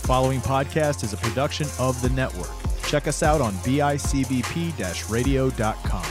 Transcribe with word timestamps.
The 0.00 0.06
following 0.06 0.40
podcast 0.40 1.04
is 1.04 1.12
a 1.12 1.16
production 1.16 1.68
of 1.78 2.00
the 2.02 2.08
network. 2.10 2.50
Check 2.84 3.06
us 3.06 3.22
out 3.22 3.40
on 3.40 3.52
bicbp 3.54 5.10
radio.com. 5.10 6.04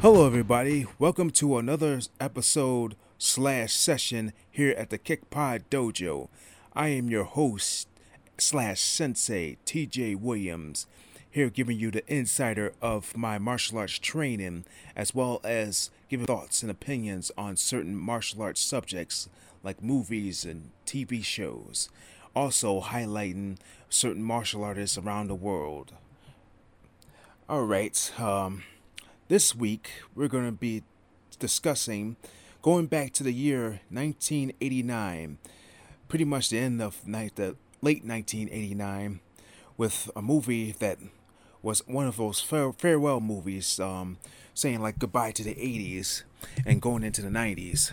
Hello, 0.00 0.26
everybody. 0.26 0.86
Welcome 0.98 1.30
to 1.30 1.56
another 1.56 1.98
episode 2.20 2.94
slash 3.24 3.72
session 3.72 4.34
here 4.50 4.74
at 4.76 4.90
the 4.90 4.98
Kick 4.98 5.30
Pod 5.30 5.64
Dojo. 5.70 6.28
I 6.74 6.88
am 6.88 7.08
your 7.08 7.24
host 7.24 7.88
slash 8.36 8.80
sensei, 8.80 9.56
TJ 9.64 10.20
Williams, 10.20 10.86
here 11.30 11.48
giving 11.48 11.78
you 11.78 11.90
the 11.90 12.04
insider 12.12 12.74
of 12.82 13.16
my 13.16 13.38
martial 13.38 13.78
arts 13.78 13.98
training, 13.98 14.66
as 14.94 15.14
well 15.14 15.40
as 15.42 15.90
giving 16.10 16.26
thoughts 16.26 16.60
and 16.60 16.70
opinions 16.70 17.32
on 17.36 17.56
certain 17.56 17.96
martial 17.96 18.42
arts 18.42 18.60
subjects 18.60 19.28
like 19.62 19.82
movies 19.82 20.44
and 20.44 20.70
TV 20.86 21.24
shows. 21.24 21.88
Also, 22.36 22.82
highlighting 22.82 23.56
certain 23.88 24.22
martial 24.22 24.62
artists 24.62 24.98
around 24.98 25.28
the 25.28 25.34
world. 25.34 25.94
All 27.48 27.64
right. 27.64 28.12
Um, 28.20 28.64
this 29.28 29.54
week, 29.54 29.88
we're 30.14 30.28
going 30.28 30.46
to 30.46 30.52
be 30.52 30.82
discussing 31.38 32.16
going 32.64 32.86
back 32.86 33.12
to 33.12 33.22
the 33.22 33.30
year 33.30 33.82
1989, 33.90 35.36
pretty 36.08 36.24
much 36.24 36.48
the 36.48 36.58
end 36.58 36.80
of 36.80 37.06
night, 37.06 37.36
the 37.36 37.54
late 37.82 38.02
1989, 38.02 39.20
with 39.76 40.10
a 40.16 40.22
movie 40.22 40.72
that 40.72 40.98
was 41.60 41.86
one 41.86 42.06
of 42.06 42.16
those 42.16 42.40
fare, 42.40 42.72
farewell 42.72 43.20
movies, 43.20 43.78
um, 43.78 44.16
saying 44.54 44.80
like 44.80 44.98
goodbye 44.98 45.30
to 45.30 45.44
the 45.44 45.54
80s 45.54 46.22
and 46.64 46.80
going 46.80 47.02
into 47.02 47.20
the 47.20 47.28
90s. 47.28 47.92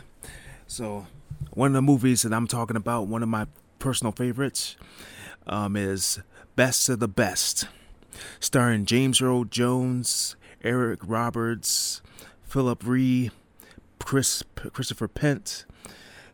So, 0.67 1.05
one 1.51 1.71
of 1.71 1.73
the 1.73 1.81
movies 1.81 2.21
that 2.21 2.33
I'm 2.33 2.47
talking 2.47 2.77
about, 2.77 3.07
one 3.07 3.23
of 3.23 3.27
my 3.27 3.47
personal 3.77 4.13
favorites, 4.13 4.77
um, 5.47 5.75
is 5.75 6.21
Best 6.55 6.87
of 6.87 7.01
the 7.01 7.09
Best, 7.09 7.67
starring 8.39 8.85
James 8.85 9.21
Earl 9.21 9.43
Jones 9.43 10.37
Eric 10.63 11.01
Roberts, 11.03 12.01
Phillip 12.45 12.85
Rhee, 12.85 13.31
Chris 14.05 14.43
Christopher 14.73 15.07
Penn, 15.07 15.43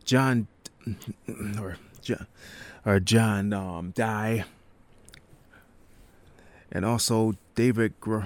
John 0.04 0.48
or 1.58 1.76
John 2.02 2.26
or 2.84 3.00
John 3.00 3.52
um, 3.52 3.92
and 6.70 6.84
also 6.84 7.34
David 7.54 7.98
Gr- 8.00 8.24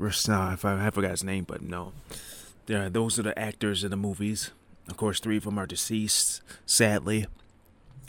if 0.00 0.64
I, 0.64 0.86
I 0.86 0.90
forgot 0.90 1.10
his 1.12 1.24
name, 1.24 1.44
but 1.44 1.62
no, 1.62 1.92
yeah, 2.66 2.88
those 2.88 3.18
are 3.18 3.22
the 3.22 3.38
actors 3.38 3.84
in 3.84 3.90
the 3.90 3.96
movies. 3.96 4.50
Of 4.88 4.96
course, 4.96 5.20
three 5.20 5.38
of 5.38 5.44
them 5.44 5.58
are 5.58 5.66
deceased, 5.66 6.42
sadly, 6.66 7.26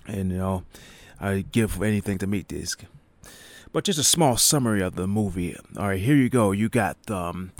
and 0.07 0.31
you 0.31 0.37
know, 0.37 0.63
I 1.19 1.45
give 1.51 1.81
anything 1.81 2.17
to 2.17 2.27
meet 2.27 2.49
these 2.49 2.75
but 3.75 3.83
just 3.83 3.99
a 3.99 4.05
small 4.05 4.37
summary 4.37 4.81
of 4.81 4.95
the 4.95 5.05
movie. 5.05 5.53
All 5.77 5.89
right, 5.89 5.99
here 5.99 6.15
you 6.15 6.29
go. 6.29 6.53
You 6.53 6.69
got 6.69 6.95
um, 7.11 7.51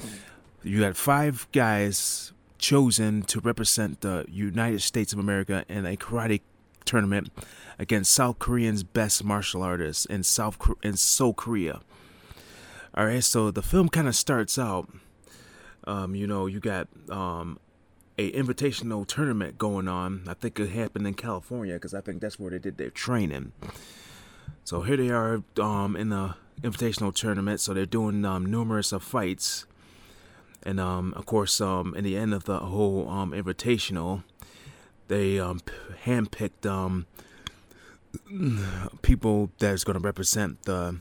you 0.63 0.79
got 0.79 0.95
five 0.95 1.45
guys 1.52 2.31
chosen 2.57 3.21
to 3.23 3.39
represent 3.39 4.01
the 4.01 4.25
United 4.29 4.81
States 4.81 5.13
of 5.13 5.19
America 5.19 5.65
in 5.67 5.85
a 5.85 5.95
karate 5.95 6.41
tournament 6.85 7.31
against 7.77 8.13
South 8.13 8.39
Korean's 8.39 8.83
best 8.83 9.23
martial 9.23 9.63
artists 9.63 10.05
in 10.05 10.23
South 10.23 10.57
in 10.83 10.95
Seoul, 10.95 11.33
Korea. 11.33 11.81
All 12.94 13.05
right, 13.05 13.23
so 13.23 13.51
the 13.51 13.61
film 13.61 13.89
kind 13.89 14.07
of 14.07 14.15
starts 14.15 14.57
out. 14.57 14.89
Um, 15.85 16.15
you 16.15 16.25
know, 16.25 16.45
you 16.45 16.59
got 16.59 16.88
um, 17.09 17.59
a 18.17 18.31
invitational 18.31 19.05
tournament 19.05 19.57
going 19.57 19.88
on. 19.88 20.23
I 20.27 20.33
think 20.33 20.59
it 20.59 20.69
happened 20.69 21.05
in 21.05 21.13
California 21.13 21.73
because 21.73 21.94
I 21.94 22.01
think 22.01 22.21
that's 22.21 22.39
where 22.39 22.51
they 22.51 22.59
did 22.59 22.77
their 22.77 22.89
training. 22.89 23.51
So 24.63 24.81
here 24.81 24.97
they 24.97 25.09
are 25.09 25.44
um, 25.59 25.95
in 25.95 26.09
the 26.09 26.35
invitational 26.61 27.13
tournament. 27.13 27.59
So 27.59 27.73
they're 27.73 27.85
doing 27.85 28.23
um, 28.25 28.45
numerous 28.45 28.91
of 28.91 29.03
fights, 29.03 29.65
and 30.65 30.79
um, 30.79 31.13
of 31.15 31.25
course, 31.25 31.61
um, 31.61 31.93
in 31.95 32.03
the 32.03 32.17
end 32.17 32.33
of 32.33 32.45
the 32.45 32.57
whole 32.59 33.07
um, 33.07 33.31
invitational, 33.31 34.23
they 35.07 35.39
um, 35.39 35.61
handpicked 36.05 36.65
um, 36.65 37.05
people 39.03 39.51
that's 39.59 39.83
going 39.83 39.97
to 39.97 40.03
represent 40.03 40.63
the 40.63 40.99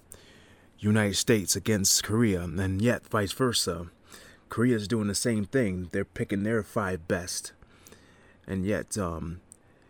United 0.78 1.16
States 1.16 1.56
against 1.56 2.04
Korea, 2.04 2.42
and 2.42 2.82
yet 2.82 3.08
vice 3.08 3.32
versa. 3.32 3.86
Korea 4.50 4.76
is 4.76 4.86
doing 4.86 5.08
the 5.08 5.14
same 5.14 5.47
thing. 5.47 5.88
They're 5.91 6.04
picking 6.04 6.42
their 6.42 6.62
five 6.62 7.08
best, 7.08 7.52
and 8.46 8.66
yet 8.66 8.98
um, 8.98 9.41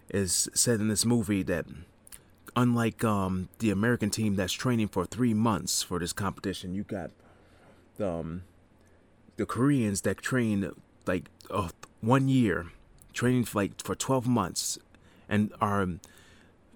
is 0.09 0.49
said 0.55 0.81
in 0.81 0.89
this 0.89 1.05
movie 1.05 1.43
that 1.43 1.67
unlike 2.57 3.03
um, 3.03 3.49
the 3.59 3.71
American 3.71 4.11
team 4.11 4.37
that's 4.37 4.53
training 4.53 4.89
for 4.89 5.05
three 5.05 5.35
months 5.35 5.83
for 5.83 5.99
this 5.99 6.13
competition, 6.13 6.75
you 6.75 6.85
got 6.85 7.11
um, 8.01 8.43
the 9.37 9.47
Koreans 9.47 10.03
that 10.03 10.19
train 10.19 10.71
like 11.07 11.29
uh, 11.51 11.69
one 12.01 12.29
year, 12.29 12.67
training 13.13 13.45
for 13.45 13.63
like 13.63 13.83
for 13.83 13.95
12 13.95 14.27
months, 14.27 14.79
and 15.29 15.53
are 15.61 15.87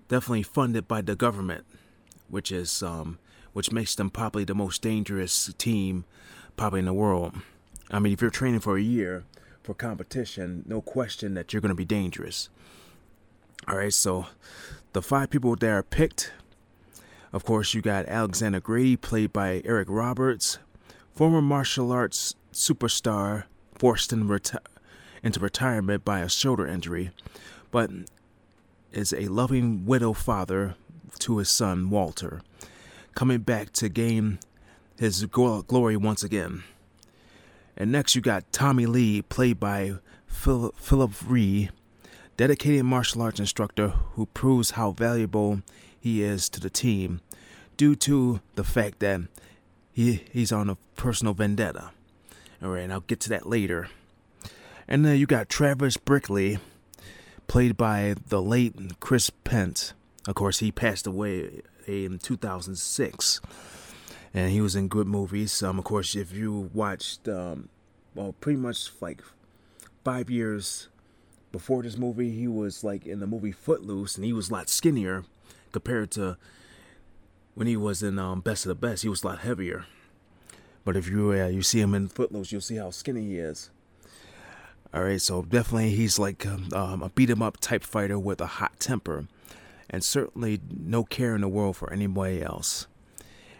definitely 0.09 0.43
funded 0.43 0.89
by 0.89 1.01
the 1.01 1.15
government, 1.15 1.65
which 2.29 2.51
is 2.51 2.83
um, 2.83 3.19
which 3.53 3.73
makes 3.73 3.95
them 3.95 4.11
probably 4.11 4.45
the 4.45 4.55
most 4.55 4.83
dangerous 4.83 5.53
team 5.59 6.05
probably 6.57 6.81
in 6.81 6.87
the 6.87 6.93
world. 6.93 7.35
I 7.91 7.99
mean, 7.99 8.13
if 8.13 8.21
you're 8.21 8.31
training 8.31 8.61
for 8.61 8.77
a 8.77 8.83
year 8.83 9.25
for 9.63 9.75
competition, 9.75 10.65
no 10.67 10.81
question 10.81 11.35
that 11.35 11.53
you're 11.53 11.63
going 11.63 11.71
to 11.71 11.75
be 11.75 11.85
dangerous. 11.85 12.51
All 13.67 13.77
right, 13.77 13.93
so 13.93 14.27
the 14.93 15.03
five 15.03 15.31
people 15.31 15.57
that 15.57 15.69
are 15.69 15.83
picked, 15.83 16.33
of 17.33 17.45
course, 17.45 17.75
you 17.75 17.83
got 17.83 18.07
Alexander 18.07 18.61
Grady, 18.61 18.97
played 18.97 19.33
by 19.33 19.63
Eric 19.65 19.89
Roberts, 19.91 20.59
former 21.15 21.43
martial 21.43 21.93
arts 21.93 22.35
superstar 22.59 23.45
forced 23.75 24.13
in 24.13 24.29
reti- 24.29 24.59
into 25.23 25.41
retirement 25.41 26.05
by 26.05 26.21
a 26.21 26.29
shoulder 26.29 26.67
injury, 26.67 27.11
but 27.71 27.91
is 28.93 29.13
a 29.13 29.29
loving 29.29 29.85
widow 29.87 30.13
father 30.13 30.75
to 31.19 31.39
his 31.39 31.49
son 31.49 31.91
Walter, 31.91 32.41
coming 33.15 33.39
back 33.41 33.73
to 33.73 33.89
gain 33.89 34.39
his 34.99 35.25
glory 35.27 35.97
once 35.97 36.23
again. 36.23 36.65
And 37.77 37.93
next, 37.93 38.17
you 38.17 38.21
got 38.21 38.53
Tommy 38.53 38.87
Lee, 38.87 39.23
played 39.23 39.61
by 39.61 39.95
Phil- 40.27 40.75
Phillip 40.77 41.13
Rhee, 41.27 41.71
dedicated 42.37 42.85
martial 42.85 43.23
arts 43.23 43.41
instructor 43.41 43.89
who 43.89 44.27
proves 44.27 44.73
how 44.73 44.93
valuable 44.93 45.63
he 45.99 46.23
is 46.23 46.49
to 46.49 46.61
the 46.61 46.71
team 46.71 47.21
due 47.77 47.95
to 47.95 48.41
the 48.57 48.65
fact 48.65 48.99
that 49.01 49.21
he, 49.93 50.25
he's 50.33 50.53
on 50.53 50.69
a 50.71 50.77
personal 50.97 51.35
vendetta. 51.35 51.91
All 52.63 52.71
right, 52.71 52.83
and 52.83 52.93
I'll 52.93 53.01
get 53.01 53.21
to 53.21 53.29
that 53.29 53.47
later. 53.47 53.89
And 54.89 55.05
then 55.05 55.17
you 55.17 55.27
got 55.27 55.49
Travis 55.49 55.97
Brickley, 55.97 56.59
played 57.47 57.77
by 57.77 58.15
the 58.27 58.43
late 58.43 58.99
Chris 59.01 59.31
Penn. 59.31 59.75
Of 60.27 60.35
course, 60.35 60.59
he 60.59 60.73
passed 60.73 61.07
away 61.07 61.63
in 61.87 62.19
2006, 62.19 63.41
and 64.35 64.51
he 64.51 64.61
was 64.61 64.75
in 64.75 64.89
good 64.89 65.07
movies. 65.07 65.63
Um, 65.63 65.79
of 65.79 65.85
course, 65.85 66.17
if 66.17 66.33
you 66.33 66.71
watched, 66.75 67.29
um, 67.29 67.69
well, 68.15 68.35
pretty 68.41 68.59
much 68.59 68.91
like 69.01 69.23
five 70.05 70.29
years 70.29 70.89
before 71.53 71.83
this 71.83 71.97
movie, 71.97 72.31
he 72.31 72.49
was 72.49 72.83
like 72.83 73.07
in 73.07 73.21
the 73.21 73.27
movie 73.27 73.53
Footloose, 73.53 74.17
and 74.17 74.25
he 74.25 74.33
was 74.33 74.51
a 74.51 74.55
lot 74.55 74.69
skinnier 74.69 75.25
compared 75.71 76.11
to 76.13 76.37
when 77.55 77.67
he 77.67 77.77
was 77.77 78.03
in 78.03 78.19
um, 78.19 78.41
Best 78.41 78.65
of 78.67 78.69
the 78.69 78.75
Best. 78.75 79.03
He 79.03 79.09
was 79.09 79.23
a 79.23 79.29
lot 79.29 79.39
heavier. 79.41 79.87
But 80.89 80.97
if 80.97 81.07
you 81.07 81.33
uh, 81.33 81.49
you 81.49 81.61
see 81.61 81.83
him 81.83 81.95
in 81.95 82.09
Footloose, 82.09 82.51
you'll 82.51 82.63
see 82.63 82.77
how 82.77 82.89
skinny 82.89 83.21
he 83.27 83.37
is. 83.37 83.69
All 84.95 85.05
right, 85.05 85.21
so 85.21 85.43
definitely 85.43 85.91
he's 85.91 86.19
like 86.19 86.47
um, 86.47 86.71
um 86.73 87.03
a 87.03 87.11
beat 87.11 87.29
'em 87.29 87.43
up 87.43 87.59
type 87.61 87.85
fighter 87.85 88.19
with 88.19 88.41
a 88.41 88.47
hot 88.47 88.81
temper, 88.81 89.27
and 89.91 90.03
certainly 90.03 90.63
no 90.75 91.05
care 91.05 91.35
in 91.35 91.43
the 91.43 91.49
world 91.49 91.77
for 91.77 91.93
anybody 91.93 92.41
else. 92.41 92.87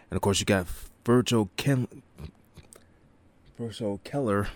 And 0.09 0.17
of 0.17 0.23
course, 0.23 0.39
you 0.39 0.47
got 0.47 0.65
Virgil 1.05 1.51
Ken- 1.55 2.01
Virgil 3.59 4.01
Keller 4.03 4.47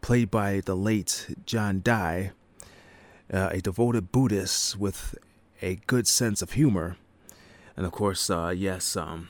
played 0.00 0.30
by 0.30 0.60
the 0.60 0.74
late 0.74 1.36
John 1.44 1.82
Dye, 1.82 2.32
uh, 3.30 3.50
a 3.52 3.60
devoted 3.60 4.10
Buddhist 4.10 4.78
with 4.78 5.16
a 5.60 5.74
good 5.86 6.06
sense 6.06 6.40
of 6.40 6.52
humor. 6.52 6.96
And 7.76 7.84
of 7.84 7.92
course, 7.92 8.30
uh, 8.30 8.54
yes, 8.56 8.96
um, 8.96 9.28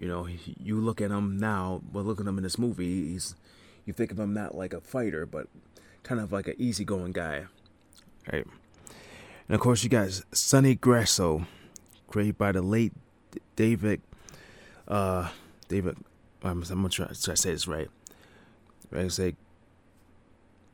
you 0.00 0.08
know, 0.08 0.26
you 0.58 0.80
look 0.80 1.02
at 1.02 1.10
him 1.10 1.38
now, 1.38 1.82
well, 1.92 2.02
look 2.02 2.20
at 2.20 2.26
him 2.26 2.38
in 2.38 2.42
this 2.42 2.58
movie, 2.58 3.12
he's, 3.12 3.34
you 3.84 3.92
think 3.92 4.10
of 4.10 4.18
him 4.18 4.32
not 4.32 4.54
like 4.54 4.72
a 4.72 4.80
fighter, 4.80 5.26
but 5.26 5.46
kind 6.02 6.22
of 6.22 6.32
like 6.32 6.48
an 6.48 6.54
easygoing 6.56 7.12
guy. 7.12 7.44
Right. 8.32 8.46
And 9.46 9.54
of 9.54 9.60
course, 9.60 9.84
you 9.84 9.90
got 9.90 10.08
Sonny 10.32 10.74
Grasso, 10.74 11.46
created 12.08 12.38
by 12.38 12.52
the 12.52 12.62
late 12.62 12.94
David. 13.56 14.00
Uh, 14.88 15.28
David, 15.68 15.98
I'm, 16.42 16.62
I'm 16.62 16.68
gonna 16.68 16.88
try, 16.88 17.06
try 17.06 17.14
to 17.14 17.36
say 17.36 17.52
this 17.52 17.68
right. 17.68 17.88
Right, 18.90 19.12
say 19.12 19.36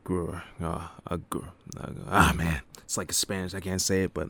Gruer. 0.05 0.43
Uh, 0.61 0.87
uh, 1.05 1.17
Gruer. 1.28 1.49
Uh, 1.76 1.90
ah, 2.08 2.32
man, 2.37 2.61
it's 2.78 2.96
like 2.96 3.11
a 3.11 3.14
Spanish. 3.14 3.55
I 3.55 3.61
can't 3.61 3.81
say 3.82 4.05
it, 4.05 4.14
but 4.14 4.28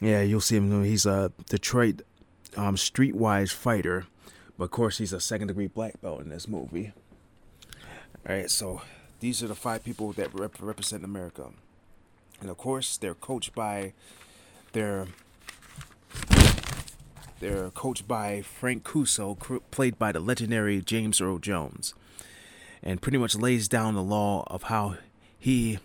yeah, 0.00 0.22
you'll 0.22 0.40
see 0.40 0.56
him. 0.56 0.82
He's 0.82 1.06
a 1.06 1.30
Detroit 1.48 2.02
um, 2.56 2.76
streetwise 2.76 3.52
fighter, 3.52 4.06
but 4.56 4.64
of 4.64 4.70
course, 4.70 4.98
he's 4.98 5.12
a 5.12 5.20
second 5.20 5.48
degree 5.48 5.66
black 5.66 6.00
belt 6.00 6.20
in 6.20 6.28
this 6.28 6.48
movie. 6.48 6.92
All 8.28 8.34
right, 8.34 8.50
so 8.50 8.82
these 9.20 9.42
are 9.42 9.48
the 9.48 9.54
five 9.54 9.84
people 9.84 10.12
that 10.14 10.34
rep- 10.34 10.60
represent 10.60 11.04
America, 11.04 11.50
and 12.40 12.50
of 12.50 12.56
course, 12.56 12.96
they're 12.96 13.14
coached 13.14 13.54
by 13.54 13.92
their 14.72 15.06
they're 17.40 17.70
coached 17.70 18.08
by 18.08 18.42
Frank 18.42 18.82
Couzo, 18.82 19.36
played 19.70 19.98
by 19.98 20.10
the 20.10 20.18
legendary 20.18 20.80
James 20.80 21.20
Earl 21.20 21.38
Jones 21.38 21.94
and 22.82 23.02
pretty 23.02 23.18
much 23.18 23.36
lays 23.36 23.68
down 23.68 23.94
the 23.94 24.02
law 24.02 24.44
of 24.48 24.64
how 24.64 24.96
he 25.38 25.78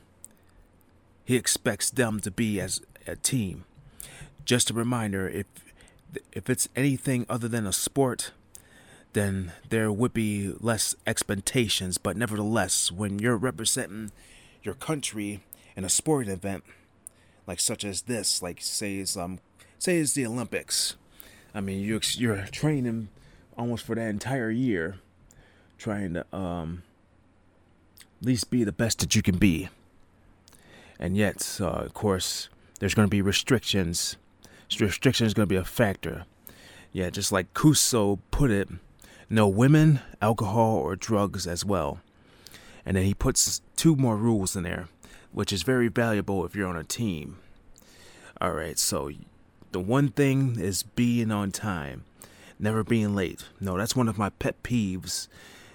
he 1.25 1.35
expects 1.35 1.89
them 1.89 2.19
to 2.19 2.31
be 2.31 2.59
as 2.59 2.81
a 3.07 3.15
team. 3.15 3.63
Just 4.43 4.69
a 4.69 4.73
reminder, 4.73 5.29
if 5.29 5.45
if 6.31 6.49
it's 6.49 6.67
anything 6.75 7.25
other 7.29 7.47
than 7.47 7.65
a 7.65 7.73
sport, 7.73 8.31
then 9.13 9.51
there 9.69 9.91
would 9.91 10.13
be 10.13 10.53
less 10.59 10.95
expectations. 11.05 11.97
But 11.97 12.17
nevertheless, 12.17 12.91
when 12.91 13.19
you're 13.19 13.37
representing 13.37 14.11
your 14.63 14.73
country 14.73 15.41
in 15.75 15.83
a 15.83 15.89
sporting 15.89 16.31
event, 16.31 16.63
like 17.47 17.59
such 17.59 17.83
as 17.83 18.03
this, 18.03 18.41
like 18.41 18.61
say 18.61 18.97
it's 18.97 19.17
um 19.17 19.39
say 19.77 19.97
it's 19.97 20.13
the 20.13 20.25
Olympics, 20.25 20.95
I 21.53 21.61
mean 21.61 21.81
you 21.81 21.99
you're 22.13 22.45
training 22.51 23.09
almost 23.57 23.85
for 23.85 23.95
that 23.95 24.09
entire 24.09 24.49
year, 24.49 24.97
trying 25.77 26.13
to 26.13 26.35
um 26.35 26.83
at 28.21 28.27
least 28.27 28.49
be 28.49 28.63
the 28.63 28.71
best 28.71 28.99
that 28.99 29.15
you 29.15 29.21
can 29.21 29.37
be. 29.37 29.69
And 30.97 31.17
yet, 31.17 31.57
uh, 31.59 31.67
of 31.67 31.93
course, 31.93 32.47
there's 32.79 32.93
going 32.93 33.07
to 33.07 33.11
be 33.11 33.21
restrictions. 33.21 34.15
Restriction 34.79 35.27
is 35.27 35.33
going 35.33 35.47
to 35.47 35.53
be 35.53 35.59
a 35.59 35.63
factor. 35.63 36.25
Yeah, 36.91 37.09
just 37.09 37.31
like 37.31 37.53
Couzo 37.53 38.19
put 38.31 38.51
it, 38.51 38.69
no 39.29 39.47
women, 39.47 40.01
alcohol, 40.21 40.75
or 40.77 40.95
drugs 40.95 41.47
as 41.47 41.65
well. 41.65 41.99
And 42.85 42.97
then 42.97 43.05
he 43.05 43.13
puts 43.13 43.61
two 43.75 43.95
more 43.95 44.17
rules 44.17 44.55
in 44.55 44.63
there, 44.63 44.87
which 45.31 45.51
is 45.51 45.63
very 45.63 45.87
valuable 45.87 46.45
if 46.45 46.55
you're 46.55 46.67
on 46.67 46.75
a 46.77 46.83
team. 46.83 47.37
All 48.39 48.51
right, 48.51 48.77
so 48.77 49.09
the 49.71 49.79
one 49.79 50.09
thing 50.09 50.59
is 50.59 50.83
being 50.83 51.31
on 51.31 51.51
time, 51.51 52.03
never 52.59 52.83
being 52.83 53.15
late. 53.15 53.45
No, 53.59 53.77
that's 53.77 53.95
one 53.95 54.07
of 54.07 54.17
my 54.17 54.29
pet 54.29 54.61
peeves 54.63 55.27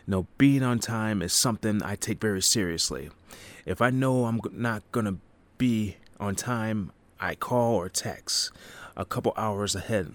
No, 0.07 0.27
being 0.39 0.63
on 0.63 0.79
time 0.79 1.21
is 1.21 1.35
something 1.35 1.83
I 1.83 1.95
take 1.95 2.19
very 2.19 2.41
seriously. 2.41 3.11
If 3.67 3.83
I 3.83 3.91
know 3.91 4.25
I'm 4.25 4.41
not 4.53 4.83
going 4.91 5.05
to 5.05 5.17
be 5.59 5.97
on 6.19 6.35
time, 6.35 6.93
I 7.21 7.35
call 7.35 7.75
or 7.75 7.91
text 7.91 8.51
a 8.99 9.07
couple 9.07 9.33
hours 9.37 9.75
ahead. 9.75 10.13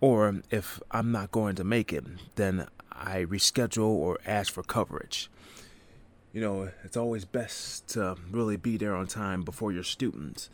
Or 0.00 0.40
if 0.50 0.80
I'm 0.90 1.12
not 1.12 1.30
going 1.30 1.54
to 1.56 1.64
make 1.64 1.92
it, 1.92 2.04
then 2.34 2.66
I 2.90 3.24
reschedule 3.24 3.90
or 3.90 4.18
ask 4.26 4.52
for 4.52 4.64
coverage. 4.64 5.30
You 6.32 6.40
know, 6.40 6.70
it's 6.82 6.96
always 6.96 7.24
best 7.24 7.88
to 7.90 8.16
really 8.30 8.56
be 8.56 8.76
there 8.76 8.96
on 8.96 9.06
time 9.06 9.42
before 9.42 9.70
your 9.70 9.84
students. 9.84 10.50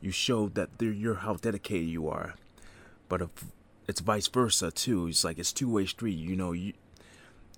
You 0.00 0.10
show 0.10 0.48
that 0.50 0.70
you're 0.80 1.16
how 1.16 1.34
dedicated 1.34 1.88
you 1.88 2.08
are. 2.08 2.34
But 3.08 3.22
if 3.22 3.30
it's 3.86 4.00
vice 4.00 4.26
versa 4.28 4.70
too, 4.70 5.06
it's 5.06 5.22
like 5.22 5.38
it's 5.38 5.52
two 5.52 5.70
way 5.70 5.86
street. 5.86 6.16
You 6.16 6.34
know, 6.34 6.52
you 6.52 6.72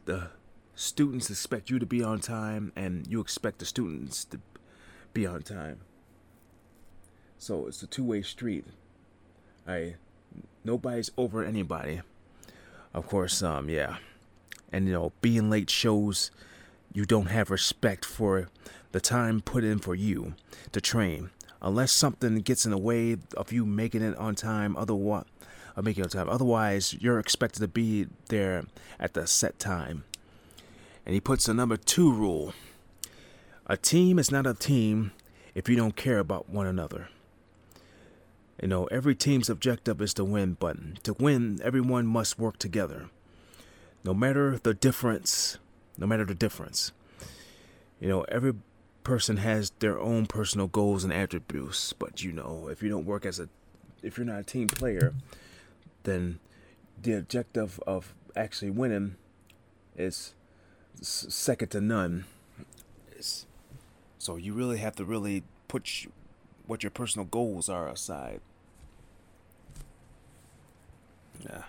the 0.04 0.30
students 0.74 1.28
expect 1.28 1.70
you 1.70 1.78
to 1.78 1.86
be 1.86 2.02
on 2.02 2.20
time 2.20 2.72
and 2.76 3.06
you 3.06 3.20
expect 3.20 3.58
the 3.58 3.66
students 3.66 4.24
to 4.24 4.40
be 5.12 5.26
on 5.26 5.42
time. 5.42 5.80
So 7.38 7.66
it's 7.66 7.82
a 7.82 7.86
two-way 7.86 8.22
street. 8.22 8.64
I 9.68 9.96
nobody's 10.64 11.10
over 11.16 11.44
anybody. 11.44 12.00
Of 12.94 13.06
course, 13.06 13.42
um 13.42 13.68
yeah. 13.68 13.98
And 14.72 14.86
you 14.86 14.92
know, 14.92 15.12
being 15.20 15.50
late 15.50 15.70
shows 15.70 16.30
you 16.92 17.04
don't 17.04 17.26
have 17.26 17.50
respect 17.50 18.04
for 18.04 18.48
the 18.92 19.00
time 19.00 19.40
put 19.40 19.62
in 19.62 19.78
for 19.78 19.94
you 19.94 20.34
to 20.72 20.80
train. 20.80 21.30
Unless 21.60 21.92
something 21.92 22.36
gets 22.36 22.64
in 22.64 22.70
the 22.70 22.78
way 22.78 23.16
of 23.36 23.52
you 23.52 23.66
making 23.66 24.02
it 24.02 24.16
on 24.16 24.34
time, 24.34 24.76
otherwise, 24.76 25.24
of 25.76 25.84
making 25.84 26.04
it 26.04 26.14
on 26.14 26.24
time. 26.24 26.32
Otherwise, 26.32 26.94
you're 26.94 27.18
expected 27.18 27.60
to 27.60 27.68
be 27.68 28.06
there 28.28 28.64
at 28.98 29.14
the 29.14 29.26
set 29.26 29.58
time. 29.58 30.04
And 31.04 31.14
he 31.14 31.20
puts 31.20 31.46
the 31.46 31.54
number 31.54 31.76
two 31.76 32.12
rule 32.12 32.54
a 33.66 33.76
team 33.76 34.18
is 34.18 34.30
not 34.30 34.46
a 34.46 34.54
team 34.54 35.12
if 35.54 35.68
you 35.68 35.76
don't 35.76 35.94
care 35.94 36.18
about 36.18 36.48
one 36.48 36.66
another. 36.66 37.08
You 38.60 38.68
know, 38.68 38.86
every 38.86 39.14
team's 39.14 39.48
objective 39.48 40.00
is 40.00 40.14
to 40.14 40.24
win, 40.24 40.56
but 40.58 41.04
to 41.04 41.12
win, 41.14 41.60
everyone 41.62 42.06
must 42.06 42.38
work 42.38 42.58
together. 42.58 43.08
No 44.04 44.12
matter 44.12 44.58
the 44.58 44.74
difference, 44.74 45.58
no 45.96 46.06
matter 46.06 46.24
the 46.24 46.34
difference. 46.34 46.92
You 48.00 48.08
know, 48.08 48.22
every 48.22 48.54
person 49.04 49.38
has 49.38 49.70
their 49.78 49.98
own 49.98 50.26
personal 50.26 50.66
goals 50.66 51.04
and 51.04 51.12
attributes, 51.12 51.92
but 51.92 52.22
you 52.22 52.32
know, 52.32 52.68
if 52.68 52.82
you 52.82 52.88
don't 52.88 53.06
work 53.06 53.24
as 53.24 53.38
a 53.38 53.48
if 54.02 54.16
you're 54.16 54.26
not 54.26 54.40
a 54.40 54.44
team 54.44 54.68
player, 54.68 55.14
then 56.04 56.38
the 57.00 57.12
objective 57.14 57.80
of 57.86 58.14
actually 58.36 58.70
winning 58.70 59.16
is 59.96 60.34
second 61.00 61.70
to 61.70 61.80
none. 61.80 62.24
So 64.18 64.36
you 64.36 64.52
really 64.52 64.78
have 64.78 64.96
to 64.96 65.04
really 65.04 65.42
put 65.68 66.06
what 66.66 66.82
your 66.82 66.90
personal 66.90 67.24
goals 67.24 67.68
are 67.68 67.88
aside. 67.88 68.40
Yeah. 71.44 71.62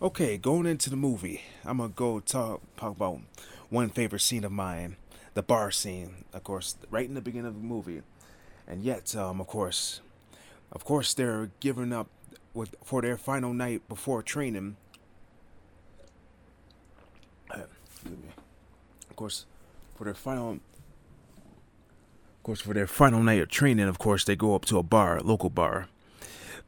Okay, 0.00 0.36
going 0.36 0.66
into 0.66 0.90
the 0.90 0.96
movie, 0.96 1.42
I'm 1.64 1.78
gonna 1.78 1.92
go 1.94 2.20
talk 2.20 2.60
talk 2.76 2.96
about 2.96 3.20
one 3.68 3.90
favorite 3.90 4.20
scene 4.20 4.44
of 4.44 4.52
mine, 4.52 4.96
the 5.34 5.42
bar 5.42 5.70
scene, 5.70 6.24
of 6.32 6.44
course, 6.44 6.76
right 6.90 7.06
in 7.08 7.14
the 7.14 7.20
beginning 7.20 7.48
of 7.48 7.54
the 7.54 7.66
movie, 7.66 8.02
and 8.66 8.84
yet, 8.84 9.14
um, 9.16 9.40
of 9.40 9.48
course, 9.48 10.00
of 10.70 10.84
course, 10.84 11.14
they're 11.14 11.50
giving 11.60 11.92
up 11.92 12.08
with 12.54 12.76
for 12.84 13.02
their 13.02 13.16
final 13.16 13.52
night 13.52 13.88
before 13.88 14.22
training 14.22 14.76
of 19.10 19.16
course, 19.16 19.46
for 19.96 20.04
their 20.04 20.14
final, 20.14 20.52
of 20.52 20.60
course, 22.42 22.60
for 22.60 22.74
their 22.74 22.86
final 22.86 23.22
night 23.22 23.40
of 23.40 23.48
training, 23.48 23.88
of 23.88 23.98
course, 23.98 24.24
they 24.24 24.36
go 24.36 24.54
up 24.54 24.64
to 24.66 24.78
a 24.78 24.82
bar, 24.82 25.18
a 25.18 25.22
local 25.22 25.50
bar. 25.50 25.88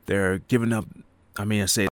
They're 0.07 0.39
giving 0.39 0.73
up. 0.73 0.87
I 1.37 1.45
mean, 1.45 1.63
I 1.63 1.67
say. 1.67 1.90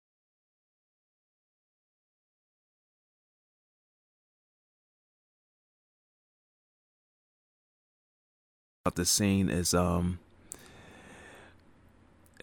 The 8.94 9.04
scene 9.04 9.48
is 9.48 9.74
um 9.74 10.18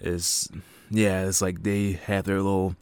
is 0.02 0.50
yeah, 0.90 1.26
it's 1.26 1.42
like 1.42 1.64
they 1.64 1.94
have 1.94 2.26
their 2.26 2.42
little 2.42 2.76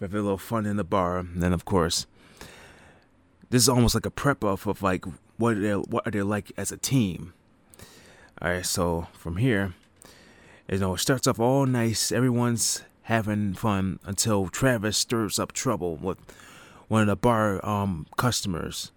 a 0.00 0.06
little 0.06 0.38
fun 0.38 0.66
in 0.66 0.76
the 0.76 0.84
bar, 0.84 1.18
and 1.18 1.42
then 1.42 1.52
of 1.52 1.64
course 1.64 2.06
this 3.50 3.62
is 3.62 3.68
almost 3.68 3.94
like 3.94 4.06
a 4.06 4.10
prep 4.10 4.44
off 4.44 4.66
of 4.66 4.82
like 4.82 5.04
what 5.36 5.56
are 5.56 5.60
they, 5.60 5.72
what 5.72 6.06
are 6.06 6.10
they 6.10 6.22
like 6.22 6.52
as 6.56 6.70
a 6.70 6.76
team. 6.76 7.32
All 8.40 8.50
right, 8.50 8.66
so 8.66 9.08
from 9.14 9.36
here, 9.36 9.74
you 10.70 10.78
know, 10.78 10.94
it 10.94 10.98
starts 10.98 11.26
off 11.26 11.40
all 11.40 11.66
nice. 11.66 12.12
Everyone's 12.12 12.82
having 13.02 13.54
fun 13.54 13.98
until 14.04 14.48
Travis 14.48 14.96
stirs 14.96 15.38
up 15.38 15.52
trouble 15.52 15.96
with 15.96 16.18
one 16.88 17.02
of 17.02 17.08
the 17.08 17.16
bar 17.16 17.64
um, 17.66 18.06
customers, 18.16 18.92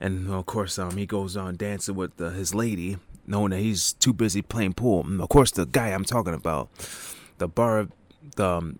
and 0.00 0.30
of 0.30 0.46
course, 0.46 0.78
um, 0.78 0.96
he 0.96 1.06
goes 1.06 1.36
on 1.36 1.56
dancing 1.56 1.94
with 1.94 2.20
uh, 2.20 2.30
his 2.30 2.54
lady, 2.54 2.98
knowing 3.26 3.50
that 3.50 3.60
he's 3.60 3.94
too 3.94 4.12
busy 4.12 4.42
playing 4.42 4.74
pool. 4.74 5.04
And 5.04 5.20
of 5.20 5.28
course, 5.28 5.50
the 5.50 5.66
guy 5.66 5.88
I'm 5.88 6.04
talking 6.04 6.34
about, 6.34 6.68
the 7.38 7.48
bar, 7.48 7.88
the 8.36 8.46
um, 8.46 8.78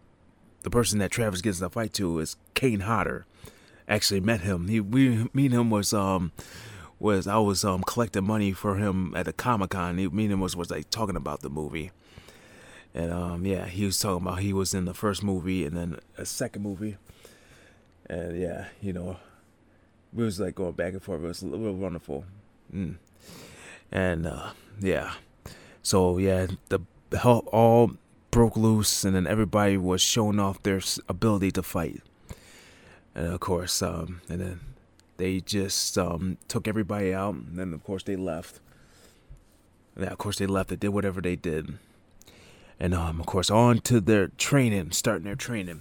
the 0.62 0.70
person 0.70 0.98
that 0.98 1.10
Travis 1.10 1.42
gets 1.42 1.60
a 1.60 1.70
fight 1.70 1.92
to 1.94 2.18
is 2.18 2.36
Kane 2.54 2.80
Hodder 2.80 3.24
actually 3.88 4.20
met 4.20 4.40
him. 4.40 4.68
He 4.68 4.80
we 4.80 5.28
me 5.32 5.46
and 5.46 5.54
him 5.54 5.70
was 5.70 5.92
um 5.92 6.32
was 6.98 7.26
I 7.26 7.38
was 7.38 7.64
um 7.64 7.82
collecting 7.82 8.24
money 8.24 8.52
for 8.52 8.76
him 8.76 9.14
at 9.14 9.26
the 9.26 9.32
Comic 9.32 9.70
Con. 9.70 9.96
Me 9.96 10.04
and 10.04 10.32
him 10.32 10.40
was 10.40 10.56
was 10.56 10.70
like 10.70 10.90
talking 10.90 11.16
about 11.16 11.40
the 11.40 11.50
movie. 11.50 11.92
And 12.94 13.12
um 13.12 13.46
yeah, 13.46 13.66
he 13.66 13.84
was 13.84 13.98
talking 13.98 14.26
about 14.26 14.40
he 14.40 14.52
was 14.52 14.74
in 14.74 14.86
the 14.86 14.94
first 14.94 15.22
movie 15.22 15.64
and 15.64 15.76
then 15.76 15.98
a 16.18 16.26
second 16.26 16.62
movie. 16.62 16.96
And 18.08 18.38
yeah, 18.38 18.66
you 18.80 18.92
know, 18.92 19.18
we 20.16 20.24
was 20.24 20.40
like 20.40 20.54
going 20.54 20.72
back 20.72 20.94
and 20.94 21.02
forth. 21.02 21.22
It 21.22 21.26
was 21.26 21.42
a 21.42 21.46
little 21.46 21.74
wonderful. 21.74 22.24
Mm. 22.74 22.96
And 23.92 24.26
uh 24.26 24.50
yeah. 24.80 25.12
So 25.82 26.18
yeah, 26.18 26.48
the 26.68 26.80
hell 27.16 27.44
all 27.52 27.92
broke 28.30 28.56
loose, 28.56 29.04
and 29.04 29.14
then 29.14 29.26
everybody 29.26 29.76
was 29.76 30.02
showing 30.02 30.40
off 30.40 30.62
their 30.62 30.80
ability 31.08 31.52
to 31.52 31.62
fight. 31.62 32.02
And 33.14 33.32
of 33.32 33.40
course, 33.40 33.80
um, 33.82 34.20
and 34.28 34.40
then 34.40 34.60
they 35.16 35.40
just 35.40 35.96
um, 35.96 36.38
took 36.48 36.66
everybody 36.68 37.14
out, 37.14 37.34
and 37.34 37.58
then 37.58 37.72
of 37.72 37.84
course 37.84 38.02
they 38.02 38.16
left. 38.16 38.60
Then, 39.96 40.08
of 40.08 40.18
course 40.18 40.38
they 40.38 40.46
left. 40.46 40.70
They 40.70 40.76
did 40.76 40.88
whatever 40.90 41.20
they 41.20 41.36
did, 41.36 41.78
and 42.78 42.92
um, 42.92 43.20
of 43.20 43.26
course 43.26 43.48
on 43.48 43.78
to 43.82 44.00
their 44.00 44.28
training, 44.28 44.90
starting 44.90 45.24
their 45.24 45.36
training. 45.36 45.80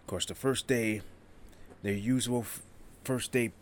Of 0.00 0.06
course, 0.06 0.26
the 0.26 0.34
first 0.34 0.66
day, 0.66 1.02
their 1.82 1.92
usual 1.94 2.40
f- 2.40 2.62
first 3.04 3.30
day 3.30 3.52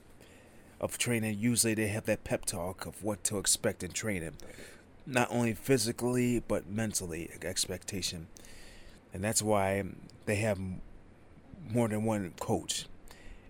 of 0.83 0.99
training, 0.99 1.39
usually 1.39 1.75
they 1.75 1.87
have 1.87 2.05
that 2.07 2.25
pep 2.25 2.45
talk 2.45 2.85
of 2.85 3.03
what 3.03 3.23
to 3.25 3.39
expect 3.39 3.83
in 3.83 3.93
training, 3.93 4.37
not 5.07 5.29
only 5.31 5.55
physically 5.55 6.43
but 6.47 6.69
mentally 6.69 7.31
expectation, 7.43 8.27
and 9.15 9.23
that's 9.23 9.41
why 9.41 9.85
they 10.27 10.37
have 10.37 10.59
more 11.71 11.89
than 11.89 12.05
one 12.05 12.35
coach, 12.41 12.87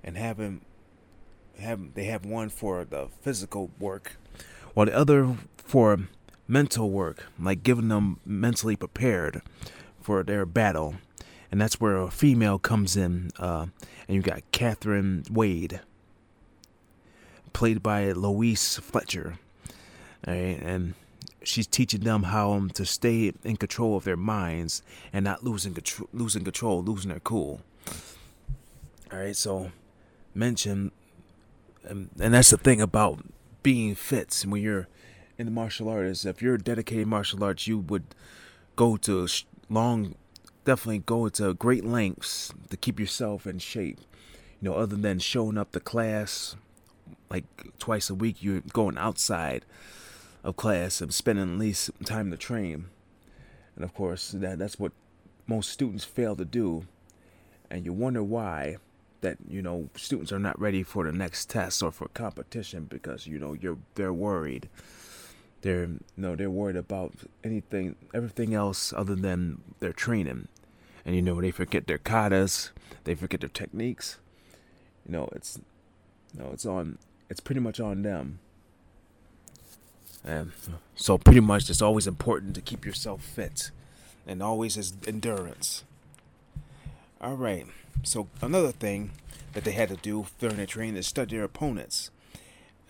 and 0.04 0.16
having 0.16 0.60
have 1.58 1.94
they 1.94 2.04
have 2.04 2.24
one 2.24 2.50
for 2.50 2.84
the 2.84 3.08
physical 3.22 3.70
work, 3.78 4.16
while 4.74 4.86
the 4.86 4.94
other 4.94 5.36
for 5.56 5.98
mental 6.46 6.90
work, 6.90 7.26
like 7.40 7.62
giving 7.62 7.88
them 7.88 8.20
mentally 8.26 8.76
prepared 8.76 9.40
for 10.00 10.22
their 10.22 10.44
battle. 10.44 10.96
And 11.50 11.60
that's 11.60 11.78
where 11.78 11.98
a 11.98 12.10
female 12.10 12.58
comes 12.58 12.96
in, 12.96 13.30
uh, 13.38 13.66
and 14.08 14.14
you 14.16 14.22
got 14.22 14.40
Catherine 14.52 15.24
Wade, 15.30 15.80
played 17.52 17.82
by 17.82 18.12
Louise 18.12 18.76
Fletcher, 18.78 19.38
right? 20.26 20.58
and 20.62 20.94
she's 21.44 21.66
teaching 21.66 22.00
them 22.00 22.24
how 22.24 22.52
um, 22.52 22.70
to 22.70 22.84
stay 22.84 23.32
in 23.44 23.56
control 23.56 23.96
of 23.96 24.04
their 24.04 24.16
minds 24.16 24.82
and 25.12 25.24
not 25.24 25.44
losing 25.44 25.74
control, 25.74 26.08
losing 26.12 26.44
control, 26.44 26.82
losing 26.82 27.10
their 27.10 27.20
cool. 27.20 27.60
All 29.12 29.18
right, 29.18 29.36
so 29.36 29.72
mention, 30.34 30.92
and, 31.84 32.08
and 32.18 32.34
that's 32.34 32.50
the 32.50 32.56
thing 32.56 32.80
about 32.80 33.24
being 33.62 33.94
fit 33.94 34.44
when 34.46 34.62
you're 34.62 34.88
in 35.38 35.46
the 35.46 35.52
martial 35.52 35.88
arts. 35.88 36.24
If 36.24 36.40
you're 36.40 36.54
a 36.54 36.58
dedicated 36.58 37.06
martial 37.06 37.42
arts, 37.44 37.66
you 37.66 37.78
would 37.78 38.04
go 38.76 38.96
to 38.98 39.28
long, 39.68 40.14
definitely 40.64 41.00
go 41.00 41.28
to 41.28 41.54
great 41.54 41.84
lengths 41.84 42.52
to 42.70 42.76
keep 42.76 42.98
yourself 42.98 43.46
in 43.46 43.58
shape. 43.58 43.98
You 44.60 44.70
know, 44.70 44.76
other 44.76 44.96
than 44.96 45.18
showing 45.18 45.58
up 45.58 45.72
to 45.72 45.80
class 45.80 46.56
like 47.30 47.44
twice 47.78 48.10
a 48.10 48.14
week, 48.14 48.42
you're 48.42 48.60
going 48.60 48.98
outside 48.98 49.64
of 50.44 50.56
class 50.56 51.00
and 51.00 51.12
spending 51.12 51.52
at 51.52 51.58
least 51.58 51.90
time 52.04 52.30
to 52.30 52.36
train. 52.36 52.86
And 53.76 53.84
of 53.84 53.94
course, 53.94 54.32
that 54.32 54.58
that's 54.58 54.78
what 54.78 54.92
most 55.46 55.70
students 55.70 56.04
fail 56.04 56.36
to 56.36 56.44
do. 56.44 56.86
And 57.70 57.84
you 57.84 57.92
wonder 57.92 58.22
why 58.22 58.76
that 59.22 59.38
you 59.48 59.62
know 59.62 59.88
students 59.96 60.30
are 60.30 60.38
not 60.38 60.60
ready 60.60 60.82
for 60.82 61.04
the 61.04 61.12
next 61.12 61.48
test 61.48 61.82
or 61.82 61.90
for 61.90 62.08
competition 62.08 62.84
because 62.84 63.26
you 63.26 63.38
know 63.38 63.54
you're 63.54 63.78
they're 63.94 64.12
worried 64.12 64.68
they're 65.62 65.84
you 65.84 66.00
know 66.16 66.36
they're 66.36 66.50
worried 66.50 66.76
about 66.76 67.12
anything 67.42 67.96
everything 68.12 68.52
else 68.52 68.92
other 68.92 69.14
than 69.14 69.60
their 69.80 69.92
training 69.92 70.48
and 71.06 71.14
you 71.16 71.22
know 71.22 71.40
they 71.40 71.50
forget 71.50 71.86
their 71.86 71.98
katas 71.98 72.70
they 73.04 73.14
forget 73.14 73.40
their 73.40 73.48
techniques 73.48 74.18
you 75.06 75.12
know 75.12 75.28
it's 75.32 75.58
know 76.38 76.50
it's 76.52 76.66
on 76.66 76.98
it's 77.28 77.40
pretty 77.40 77.60
much 77.60 77.80
on 77.80 78.02
them. 78.02 78.38
And 80.24 80.52
so 80.94 81.18
pretty 81.18 81.40
much 81.40 81.68
it's 81.68 81.82
always 81.82 82.06
important 82.06 82.54
to 82.54 82.60
keep 82.60 82.84
yourself 82.86 83.22
fit 83.22 83.70
and 84.26 84.42
always 84.42 84.76
is 84.76 84.92
endurance. 85.06 85.84
All 87.20 87.34
right 87.34 87.66
so 88.02 88.28
another 88.40 88.72
thing 88.72 89.12
that 89.52 89.64
they 89.64 89.72
had 89.72 89.88
to 89.88 89.96
do 89.96 90.26
during 90.38 90.56
the 90.56 90.66
training 90.66 90.96
is 90.96 91.06
study 91.06 91.36
their 91.36 91.44
opponents 91.44 92.10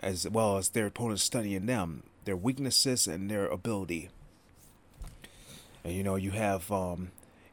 as 0.01 0.29
well 0.29 0.57
as 0.57 0.71
their 0.71 0.87
opponents 0.87 1.23
studying 1.23 1.67
them 1.67 2.03
their 2.25 2.37
weaknesses 2.37 3.07
and 3.07 3.31
their 3.31 3.47
ability. 3.47 4.09
And 5.85 5.93
you 5.93 6.05
know, 6.05 6.15
you 6.15 6.31
have 6.31 6.71
um, 6.71 7.11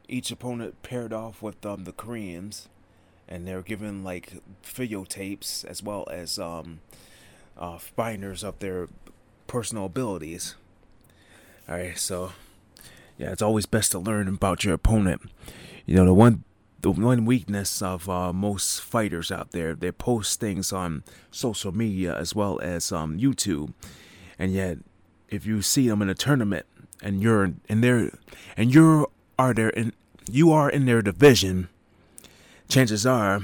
each 0.08 0.30
opponent 0.30 0.82
paired 0.82 1.12
off 1.12 1.42
with 1.42 1.64
um, 1.66 1.84
the 1.84 1.92
Koreans, 1.92 2.68
and 3.30 3.46
they're 3.46 3.62
given 3.62 4.02
like 4.02 4.34
videotapes 4.64 5.64
as 5.64 5.82
well 5.82 6.06
as 6.10 6.38
um, 6.38 6.80
uh, 7.58 7.78
binders 7.96 8.42
of 8.42 8.58
their 8.58 8.88
personal 9.46 9.86
abilities. 9.86 10.54
All 11.68 11.76
right, 11.76 11.98
so 11.98 12.32
yeah, 13.16 13.30
it's 13.32 13.42
always 13.42 13.66
best 13.66 13.92
to 13.92 13.98
learn 13.98 14.28
about 14.28 14.64
your 14.64 14.74
opponent. 14.74 15.22
You 15.86 15.96
know, 15.96 16.04
the 16.04 16.14
one 16.14 16.44
the 16.80 16.90
one 16.90 17.26
weakness 17.26 17.82
of 17.82 18.08
uh, 18.08 18.32
most 18.32 18.80
fighters 18.80 19.30
out 19.30 19.52
there, 19.52 19.74
they 19.74 19.92
post 19.92 20.40
things 20.40 20.72
on 20.72 21.04
social 21.30 21.72
media 21.72 22.16
as 22.16 22.34
well 22.34 22.58
as 22.60 22.90
um, 22.90 23.18
YouTube 23.18 23.74
and 24.40 24.52
yet 24.54 24.78
if 25.28 25.46
you 25.46 25.60
see 25.60 25.86
them 25.88 26.00
in 26.00 26.08
a 26.08 26.14
tournament 26.14 26.64
and 27.02 27.22
you're 27.22 27.52
in 27.68 27.82
their 27.82 28.10
and 28.56 28.74
you 28.74 29.06
are 29.38 29.52
there 29.52 29.68
in 29.68 29.92
you 30.28 30.50
are 30.50 30.70
in 30.70 30.86
their 30.86 31.02
division, 31.02 31.68
chances 32.70 33.04
are 33.04 33.42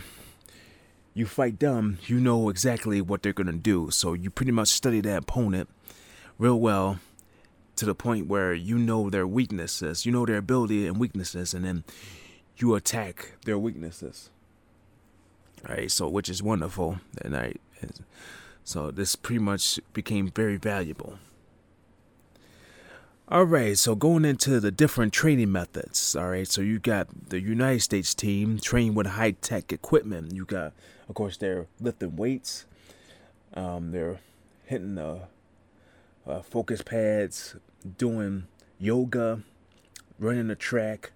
you 1.12 1.26
fight 1.26 1.60
them, 1.60 1.98
you 2.06 2.20
know 2.20 2.48
exactly 2.48 3.00
what 3.00 3.22
they're 3.22 3.32
gonna 3.32 3.52
do. 3.52 3.90
So 3.90 4.12
you 4.12 4.30
pretty 4.30 4.52
much 4.52 4.68
study 4.68 5.00
that 5.00 5.18
opponent 5.18 5.68
real 6.38 6.60
well 6.60 7.00
to 7.76 7.84
the 7.84 7.94
point 7.94 8.26
where 8.28 8.54
you 8.54 8.78
know 8.78 9.10
their 9.10 9.26
weaknesses, 9.26 10.06
you 10.06 10.12
know 10.12 10.24
their 10.24 10.36
ability 10.36 10.86
and 10.86 10.98
weaknesses, 10.98 11.52
and 11.54 11.64
then 11.64 11.84
you 12.56 12.74
attack 12.74 13.32
their 13.44 13.58
weaknesses. 13.58 14.30
All 15.68 15.74
right, 15.74 15.90
so 15.90 16.08
which 16.08 16.28
is 16.28 16.42
wonderful, 16.42 17.00
and 17.20 17.36
I 17.36 17.54
so 18.64 18.90
this 18.90 19.16
pretty 19.16 19.38
much 19.38 19.80
became 19.92 20.28
very 20.28 20.56
valuable. 20.56 21.18
All 23.28 23.42
right, 23.42 23.76
so 23.76 23.96
going 23.96 24.24
into 24.24 24.60
the 24.60 24.70
different 24.70 25.12
training 25.12 25.50
methods. 25.50 26.14
All 26.14 26.28
right, 26.28 26.46
so 26.46 26.60
you 26.60 26.78
got 26.78 27.30
the 27.30 27.40
United 27.40 27.80
States 27.80 28.14
team 28.14 28.60
trained 28.60 28.94
with 28.94 29.08
high 29.08 29.32
tech 29.32 29.72
equipment. 29.72 30.32
You 30.32 30.44
got, 30.44 30.74
of 31.08 31.16
course, 31.16 31.36
they're 31.36 31.66
lifting 31.80 32.14
weights. 32.14 32.66
Um, 33.54 33.90
they're 33.90 34.20
hitting 34.66 34.94
the 34.94 35.22
uh, 36.24 36.42
focus 36.42 36.82
pads, 36.82 37.56
doing 37.98 38.46
yoga, 38.78 39.42
running 40.20 40.46
the 40.46 40.54
track. 40.54 41.10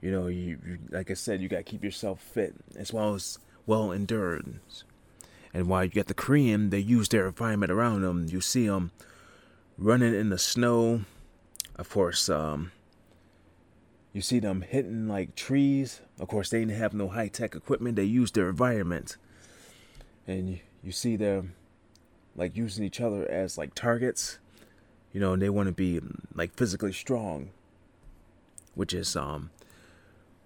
You 0.00 0.12
know, 0.12 0.28
you, 0.28 0.58
you 0.66 0.78
like 0.88 1.10
I 1.10 1.14
said, 1.14 1.42
you 1.42 1.48
got 1.48 1.58
to 1.58 1.62
keep 1.62 1.84
yourself 1.84 2.22
fit 2.22 2.54
as 2.74 2.90
well 2.90 3.14
as 3.14 3.38
well 3.66 3.92
endured. 3.92 4.60
And 5.52 5.66
while 5.66 5.84
you 5.84 5.90
get 5.90 6.06
the 6.06 6.14
Korean, 6.14 6.70
they 6.70 6.78
use 6.78 7.10
their 7.10 7.26
environment 7.26 7.70
around 7.70 8.00
them. 8.00 8.28
You 8.30 8.40
see 8.40 8.66
them 8.66 8.92
running 9.76 10.14
in 10.14 10.30
the 10.30 10.38
snow. 10.38 11.02
Of 11.76 11.90
course, 11.90 12.28
um, 12.28 12.70
you 14.12 14.20
see 14.20 14.38
them 14.38 14.62
hitting 14.62 15.08
like 15.08 15.34
trees. 15.34 16.00
Of 16.20 16.28
course, 16.28 16.50
they 16.50 16.60
didn't 16.60 16.76
have 16.76 16.94
no 16.94 17.08
high 17.08 17.28
tech 17.28 17.54
equipment. 17.56 17.96
They 17.96 18.04
use 18.04 18.30
their 18.30 18.48
environment. 18.48 19.16
And 20.26 20.50
you, 20.50 20.58
you 20.82 20.92
see 20.92 21.16
them 21.16 21.54
like 22.36 22.56
using 22.56 22.84
each 22.84 23.00
other 23.00 23.28
as 23.28 23.58
like 23.58 23.74
targets. 23.74 24.38
You 25.12 25.20
know, 25.20 25.32
and 25.32 25.42
they 25.42 25.50
want 25.50 25.66
to 25.66 25.72
be 25.72 26.00
like 26.34 26.54
physically 26.54 26.92
strong, 26.92 27.50
which 28.74 28.94
is 28.94 29.16
um 29.16 29.50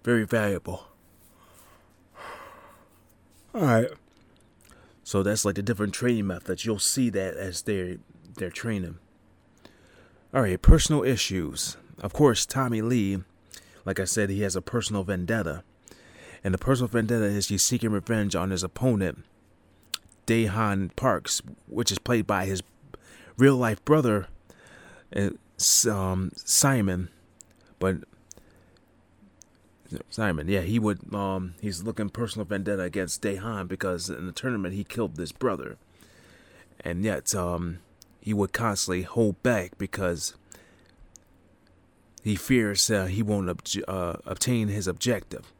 very 0.05 0.25
valuable. 0.25 0.87
All 3.55 3.63
right. 3.63 3.89
So 5.05 5.23
that's 5.23 5.45
like 5.45 5.55
the 5.57 5.63
different 5.63 5.95
training 5.95 6.27
methods. 6.27 6.65
You'll 6.65 6.79
see 6.79 7.11
that 7.11 7.35
as 7.35 7.63
they're 7.63 7.97
they're 8.37 8.51
training. 8.51 8.99
All 10.35 10.43
right, 10.43 10.61
personal 10.61 11.05
issues. 11.05 11.79
Of 12.03 12.13
course, 12.13 12.45
Tommy 12.45 12.83
Lee, 12.83 13.19
like 13.87 13.99
I 13.99 14.05
said, 14.05 14.29
he 14.29 14.43
has 14.43 14.55
a 14.55 14.61
personal 14.61 15.03
vendetta, 15.03 15.65
and 16.45 16.53
the 16.53 16.59
personal 16.59 16.89
vendetta 16.89 17.25
is 17.25 17.49
he's 17.49 17.63
seeking 17.63 17.91
revenge 17.91 18.37
on 18.37 18.51
his 18.51 18.63
opponent, 18.63 19.25
Daehan 20.27 20.95
Parks, 20.97 21.41
which 21.67 21.91
is 21.91 21.99
played 21.99 22.27
by 22.27 22.45
his 22.45 22.63
real 23.39 23.57
life 23.57 23.83
brother, 23.87 24.29
uh, 25.17 25.31
um, 25.91 26.31
Simon, 26.37 27.09
but 27.79 27.97
Simon, 30.11 30.47
yeah, 30.47 30.61
he 30.61 30.79
would. 30.79 31.13
Um, 31.15 31.55
he's 31.63 31.83
looking 31.83 32.11
personal 32.11 32.45
vendetta 32.45 32.83
against 32.83 33.23
Daehan 33.23 33.67
because 33.67 34.11
in 34.11 34.27
the 34.27 34.33
tournament 34.33 34.75
he 34.75 34.85
killed 34.85 35.17
his 35.17 35.33
brother, 35.33 35.79
and 36.81 37.03
yet 37.03 37.35
um, 37.35 37.79
he 38.29 38.35
would 38.35 38.53
constantly 38.53 39.05
hold 39.05 39.43
back 39.43 39.79
because 39.79 40.35
he 42.23 42.37
fears 42.37 42.91
uh, 42.91 43.07
he 43.07 43.23
won't 43.23 43.75
uh, 43.89 44.17
obtain 44.27 44.69
his 44.69 44.87
objective. 44.87 45.51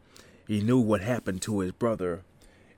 He 0.47 0.61
knew 0.61 0.79
what 0.79 1.01
happened 1.01 1.41
to 1.43 1.61
his 1.61 1.73
brother 1.73 2.25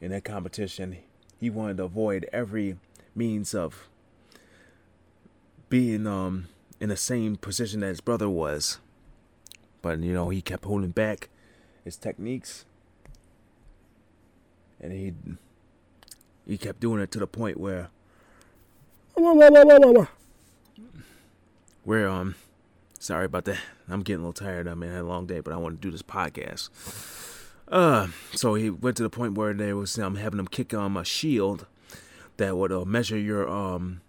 in 0.01 0.13
that 0.13 0.23
competition. 0.23 0.99
He 1.41 1.51
wanted 1.51 1.79
to 1.79 1.83
avoid 1.83 2.29
every 2.33 2.77
means 3.17 3.53
of 3.53 3.89
being 5.69 6.07
um, 6.07 6.47
in 6.79 6.89
the 6.89 6.97
same 6.97 7.35
position 7.35 7.81
that 7.81 7.89
his 7.89 8.01
brother 8.01 8.31
was. 8.31 8.79
But 9.83 9.99
you 9.99 10.13
know, 10.13 10.29
he 10.29 10.41
kept 10.41 10.67
holding 10.67 10.93
back 10.93 11.31
his 11.85 11.97
techniques. 11.97 12.65
And 14.81 14.93
he 14.93 15.15
he 16.47 16.57
kept 16.59 16.79
doing 16.79 17.03
it 17.03 17.11
to 17.11 17.19
the 17.19 17.27
point 17.27 17.59
where 17.59 17.91
where 21.85 22.09
um 22.09 22.35
sorry 22.99 23.27
about 23.27 23.45
that. 23.47 23.59
I'm 23.89 24.01
getting 24.01 24.23
a 24.23 24.29
little 24.29 24.33
tired. 24.33 24.69
I 24.69 24.75
mean 24.75 24.91
I 24.91 24.95
had 24.95 25.03
a 25.03 25.07
long 25.07 25.27
day, 25.27 25.41
but 25.41 25.53
I 25.53 25.57
want 25.57 25.81
to 25.81 25.87
do 25.87 25.91
this 25.91 26.03
podcast. 26.03 26.71
Uh 27.69 28.09
so 28.33 28.55
he 28.55 28.71
went 28.71 28.97
to 28.99 29.03
the 29.03 29.11
point 29.11 29.35
where 29.35 29.55
they 29.55 29.73
was 29.73 29.99
um 29.99 30.17
having 30.17 30.39
him 30.39 30.49
kick 30.49 30.73
um 30.75 30.97
a 30.97 31.05
shield 31.05 31.67
that 32.37 32.57
would 32.57 32.73
uh, 32.73 32.85
measure 32.85 33.19
your 33.19 33.49
um 33.49 34.01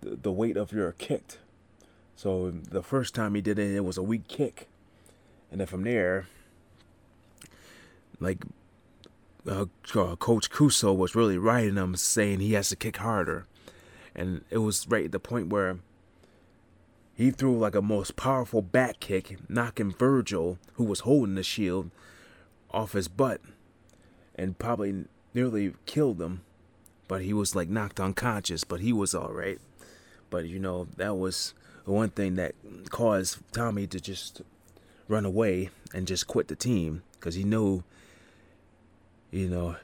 the, 0.00 0.30
weight 0.30 0.56
of 0.56 0.72
your 0.72 0.92
kick. 0.92 1.38
So 2.14 2.50
the 2.50 2.82
first 2.82 3.14
time 3.14 3.34
he 3.34 3.40
did 3.40 3.58
it, 3.58 3.74
it 3.74 3.84
was 3.84 3.98
a 3.98 4.02
weak 4.02 4.28
kick, 4.28 4.68
and 5.50 5.60
then 5.60 5.66
from 5.66 5.82
there, 5.82 6.28
like 8.20 8.44
uh, 9.46 9.66
uh, 9.94 10.16
Coach 10.16 10.50
Couzo 10.50 10.96
was 10.96 11.14
really 11.14 11.38
riding 11.38 11.76
him, 11.76 11.96
saying 11.96 12.40
he 12.40 12.52
has 12.54 12.68
to 12.70 12.76
kick 12.76 12.98
harder, 12.98 13.46
and 14.16 14.42
it 14.50 14.58
was 14.58 14.86
right 14.88 15.04
at 15.04 15.12
the 15.12 15.20
point 15.20 15.50
where 15.50 15.78
he 17.14 17.30
threw 17.30 17.56
like 17.56 17.74
a 17.74 17.82
most 17.82 18.16
powerful 18.16 18.62
back 18.62 18.98
kick, 18.98 19.38
knocking 19.48 19.92
Virgil, 19.92 20.58
who 20.74 20.84
was 20.84 21.00
holding 21.00 21.34
the 21.34 21.42
shield, 21.42 21.90
off 22.70 22.92
his 22.92 23.08
butt, 23.08 23.40
and 24.34 24.58
probably 24.58 25.04
nearly 25.32 25.74
killed 25.84 26.20
him. 26.20 26.42
But 27.08 27.22
he 27.22 27.32
was 27.32 27.54
like 27.54 27.68
knocked 27.68 28.00
unconscious, 28.00 28.64
but 28.64 28.80
he 28.80 28.92
was 28.92 29.14
all 29.14 29.32
right. 29.32 29.60
But 30.28 30.46
you 30.46 30.58
know 30.58 30.88
that 30.96 31.16
was 31.16 31.54
the 31.84 31.92
one 31.92 32.10
thing 32.10 32.34
that 32.34 32.54
caused 32.90 33.38
Tommy 33.52 33.86
to 33.86 34.00
just 34.00 34.42
run 35.08 35.24
away 35.24 35.70
and 35.94 36.06
just 36.06 36.26
quit 36.26 36.48
the 36.48 36.56
team 36.56 37.02
because 37.12 37.34
he 37.34 37.44
knew, 37.44 37.84
you 39.30 39.48
know, 39.48 39.76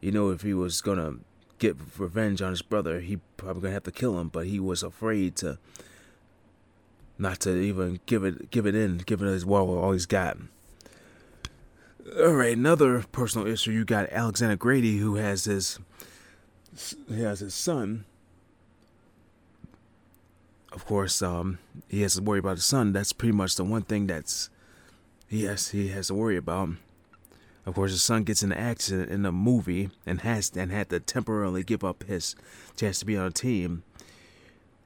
you 0.00 0.10
know 0.10 0.30
if 0.30 0.42
he 0.42 0.52
was 0.52 0.80
gonna 0.80 1.16
get 1.58 1.76
revenge 1.98 2.42
on 2.42 2.50
his 2.50 2.62
brother, 2.62 3.00
he 3.00 3.18
probably 3.36 3.62
gonna 3.62 3.74
have 3.74 3.84
to 3.84 3.92
kill 3.92 4.18
him. 4.18 4.28
But 4.28 4.46
he 4.46 4.60
was 4.60 4.82
afraid 4.82 5.36
to 5.36 5.58
not 7.18 7.40
to 7.40 7.56
even 7.56 8.00
give 8.06 8.24
it 8.24 8.50
give 8.50 8.66
it 8.66 8.74
in, 8.74 8.98
give 8.98 9.22
it 9.22 9.26
as 9.26 9.44
well 9.44 9.68
all 9.68 9.92
he's 9.92 10.06
got. 10.06 10.36
All 12.18 12.34
right, 12.34 12.56
another 12.56 13.04
personal 13.12 13.46
issue. 13.46 13.72
You 13.72 13.84
got 13.84 14.10
Alexander 14.10 14.56
Grady, 14.56 14.98
who 14.98 15.16
has 15.16 15.44
his 15.44 15.78
he 17.08 17.22
has 17.22 17.40
his 17.40 17.54
son 17.54 18.04
of 20.76 20.84
course, 20.84 21.22
um, 21.22 21.58
he 21.88 22.02
has 22.02 22.16
to 22.16 22.22
worry 22.22 22.38
about 22.38 22.58
his 22.58 22.66
son. 22.66 22.92
That's 22.92 23.14
pretty 23.14 23.32
much 23.32 23.56
the 23.56 23.64
one 23.64 23.80
thing 23.80 24.06
that's 24.06 24.50
he 25.26 25.44
has 25.44 25.70
he 25.70 25.88
has 25.88 26.08
to 26.08 26.14
worry 26.14 26.36
about. 26.36 26.68
Of 27.66 27.74
course, 27.74 27.90
his 27.90 28.02
son 28.02 28.22
gets 28.22 28.42
in 28.42 28.52
an 28.52 28.58
accident 28.58 29.10
in 29.10 29.22
the 29.22 29.32
movie 29.32 29.90
and 30.06 30.20
has 30.20 30.52
and 30.56 30.70
had 30.70 30.88
to 30.90 31.00
temporarily 31.00 31.64
give 31.64 31.82
up 31.82 32.04
his 32.04 32.36
chance 32.76 33.00
to 33.00 33.04
be 33.04 33.16
on 33.16 33.26
a 33.26 33.30
team. 33.30 33.82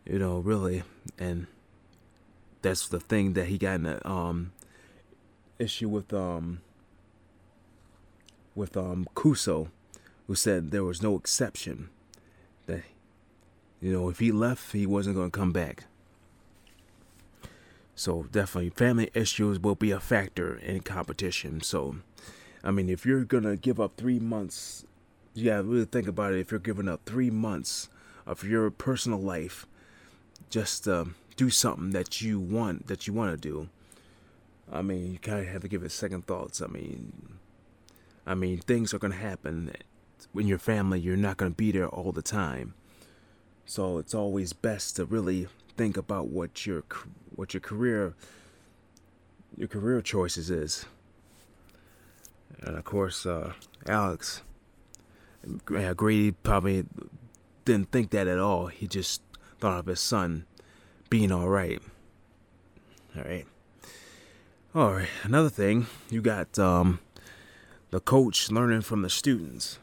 You 0.06 0.18
know, 0.18 0.38
really, 0.38 0.82
and 1.18 1.46
that's 2.62 2.88
the 2.88 2.98
thing 2.98 3.34
that 3.34 3.46
he 3.46 3.58
got 3.58 3.74
in 3.74 3.86
a 3.86 4.00
um, 4.04 4.52
issue 5.58 5.88
with 5.90 6.12
um 6.14 6.62
with 8.54 8.76
um 8.76 9.06
Couzo, 9.14 9.68
who 10.26 10.34
said 10.34 10.70
there 10.70 10.84
was 10.84 11.02
no 11.02 11.16
exception 11.16 11.90
that 12.66 12.82
you 13.80 13.92
know, 13.92 14.10
if 14.10 14.18
he 14.18 14.30
left, 14.30 14.72
he 14.72 14.86
wasn't 14.86 15.16
going 15.16 15.30
to 15.30 15.38
come 15.38 15.52
back. 15.52 15.84
So 17.94 18.26
definitely, 18.30 18.70
family 18.70 19.10
issues 19.14 19.58
will 19.58 19.74
be 19.74 19.90
a 19.90 20.00
factor 20.00 20.56
in 20.56 20.80
competition. 20.80 21.60
So, 21.62 21.96
I 22.62 22.70
mean, 22.70 22.90
if 22.90 23.06
you're 23.06 23.24
gonna 23.24 23.56
give 23.56 23.80
up 23.80 23.92
three 23.96 24.18
months, 24.18 24.84
yeah, 25.34 25.56
really 25.56 25.84
think 25.84 26.08
about 26.08 26.34
it. 26.34 26.40
If 26.40 26.50
you're 26.50 26.60
giving 26.60 26.88
up 26.88 27.00
three 27.06 27.30
months 27.30 27.88
of 28.26 28.44
your 28.44 28.70
personal 28.70 29.20
life, 29.20 29.66
just 30.50 30.86
uh, 30.86 31.06
do 31.36 31.48
something 31.50 31.90
that 31.90 32.20
you 32.20 32.38
want 32.38 32.86
that 32.88 33.06
you 33.06 33.12
want 33.12 33.32
to 33.32 33.48
do. 33.48 33.68
I 34.70 34.82
mean, 34.82 35.12
you 35.12 35.18
kind 35.18 35.40
of 35.40 35.46
have 35.46 35.62
to 35.62 35.68
give 35.68 35.82
it 35.82 35.90
second 35.90 36.26
thoughts. 36.26 36.60
I 36.60 36.66
mean, 36.66 37.38
I 38.26 38.34
mean, 38.34 38.58
things 38.58 38.92
are 38.92 38.98
gonna 38.98 39.14
happen 39.14 39.72
when 40.32 40.46
your 40.46 40.58
family. 40.58 41.00
You're 41.00 41.16
not 41.16 41.38
gonna 41.38 41.50
be 41.52 41.72
there 41.72 41.88
all 41.88 42.12
the 42.12 42.22
time. 42.22 42.74
So 43.64 43.98
it's 43.98 44.14
always 44.14 44.52
best 44.52 44.96
to 44.96 45.04
really 45.04 45.48
think 45.76 45.96
about 45.96 46.26
what 46.26 46.66
your 46.66 46.84
what 47.34 47.54
your 47.54 47.60
career 47.60 48.14
your 49.56 49.68
career 49.68 50.02
choices 50.02 50.50
is. 50.50 50.84
And 52.62 52.76
of 52.76 52.84
course, 52.84 53.24
uh, 53.26 53.52
Alex 53.86 54.42
Grady 55.64 56.32
probably 56.32 56.84
didn't 57.64 57.90
think 57.90 58.10
that 58.10 58.26
at 58.26 58.38
all. 58.38 58.66
He 58.66 58.86
just 58.86 59.22
thought 59.58 59.78
of 59.78 59.86
his 59.86 60.00
son 60.00 60.44
being 61.08 61.32
all 61.32 61.48
right. 61.48 61.80
All 63.16 63.24
right. 63.24 63.46
All 64.74 64.92
right. 64.92 65.08
Another 65.22 65.48
thing, 65.48 65.86
you 66.10 66.20
got 66.20 66.58
um, 66.58 67.00
the 67.90 68.00
coach 68.00 68.50
learning 68.50 68.82
from 68.82 69.02
the 69.02 69.10
students. 69.10 69.78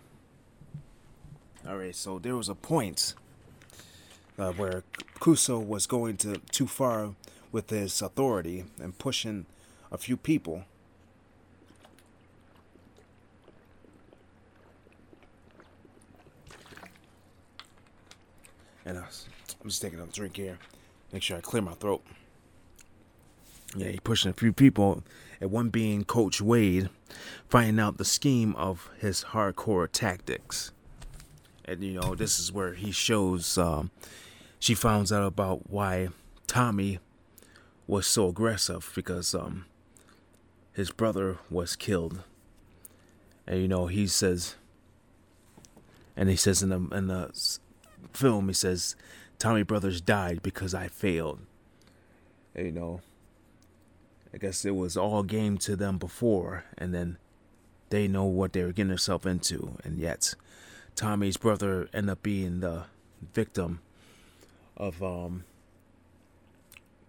All 1.67 1.77
right. 1.77 1.95
So 1.95 2.19
there 2.19 2.35
was 2.35 2.49
a 2.49 2.55
point 2.55 3.13
uh, 4.37 4.51
where 4.51 4.83
Couzo 5.19 5.59
was 5.59 5.87
going 5.87 6.17
to 6.17 6.37
too 6.51 6.67
far 6.67 7.15
with 7.51 7.69
his 7.69 8.01
authority 8.01 8.65
and 8.79 8.97
pushing 8.97 9.45
a 9.91 9.97
few 9.97 10.15
people. 10.15 10.63
And 18.87 18.97
uh, 18.97 19.01
I'm 19.61 19.69
just 19.69 19.81
taking 19.81 19.99
a 19.99 20.05
drink 20.05 20.37
here, 20.37 20.57
make 21.11 21.21
sure 21.21 21.37
I 21.37 21.41
clear 21.41 21.61
my 21.61 21.73
throat. 21.73 22.01
Yeah, 23.75 23.89
he 23.89 23.99
pushing 23.99 24.31
a 24.31 24.33
few 24.33 24.53
people, 24.53 25.03
and 25.41 25.51
one 25.51 25.67
being 25.67 26.05
Coach 26.05 26.39
Wade, 26.41 26.89
finding 27.49 27.81
out 27.81 27.97
the 27.97 28.05
scheme 28.05 28.55
of 28.55 28.89
his 28.97 29.25
hardcore 29.25 29.91
tactics. 29.91 30.71
And 31.65 31.83
you 31.83 31.99
know, 31.99 32.15
this 32.15 32.39
is 32.39 32.53
where 32.53 32.75
he 32.75 32.91
shows 32.91 33.57
um, 33.57 33.91
she 34.57 34.73
finds 34.73 35.11
out 35.11 35.25
about 35.25 35.69
why 35.69 36.07
Tommy 36.47 36.99
was 37.87 38.07
so 38.07 38.29
aggressive 38.29 38.91
because 38.95 39.35
um 39.35 39.65
his 40.71 40.91
brother 40.91 41.39
was 41.49 41.75
killed. 41.75 42.21
And 43.45 43.61
you 43.61 43.67
know, 43.67 43.87
he 43.87 44.07
says 44.07 44.55
and 46.15 46.29
he 46.29 46.37
says 46.37 46.63
in 46.63 46.69
the 46.69 46.95
in 46.95 47.07
the 47.07 47.59
film 48.13 48.47
he 48.47 48.53
says 48.53 48.95
Tommy 49.39 49.63
Brothers 49.63 50.01
died 50.01 50.41
because 50.41 50.73
I 50.73 50.87
failed. 50.87 51.39
You 52.55 52.71
know, 52.71 53.01
I 54.33 54.37
guess 54.37 54.65
it 54.65 54.75
was 54.75 54.97
all 54.97 55.23
game 55.23 55.57
to 55.59 55.75
them 55.75 55.97
before 55.97 56.65
and 56.77 56.93
then 56.93 57.17
they 57.89 58.07
know 58.07 58.25
what 58.25 58.53
they 58.53 58.63
were 58.63 58.71
getting 58.71 58.89
themselves 58.89 59.25
into 59.25 59.77
and 59.83 59.99
yet 59.99 60.33
Tommy's 60.95 61.37
brother 61.37 61.87
ended 61.93 62.09
up 62.09 62.23
being 62.23 62.59
the 62.59 62.85
victim 63.33 63.81
of 64.75 65.01
um, 65.03 65.43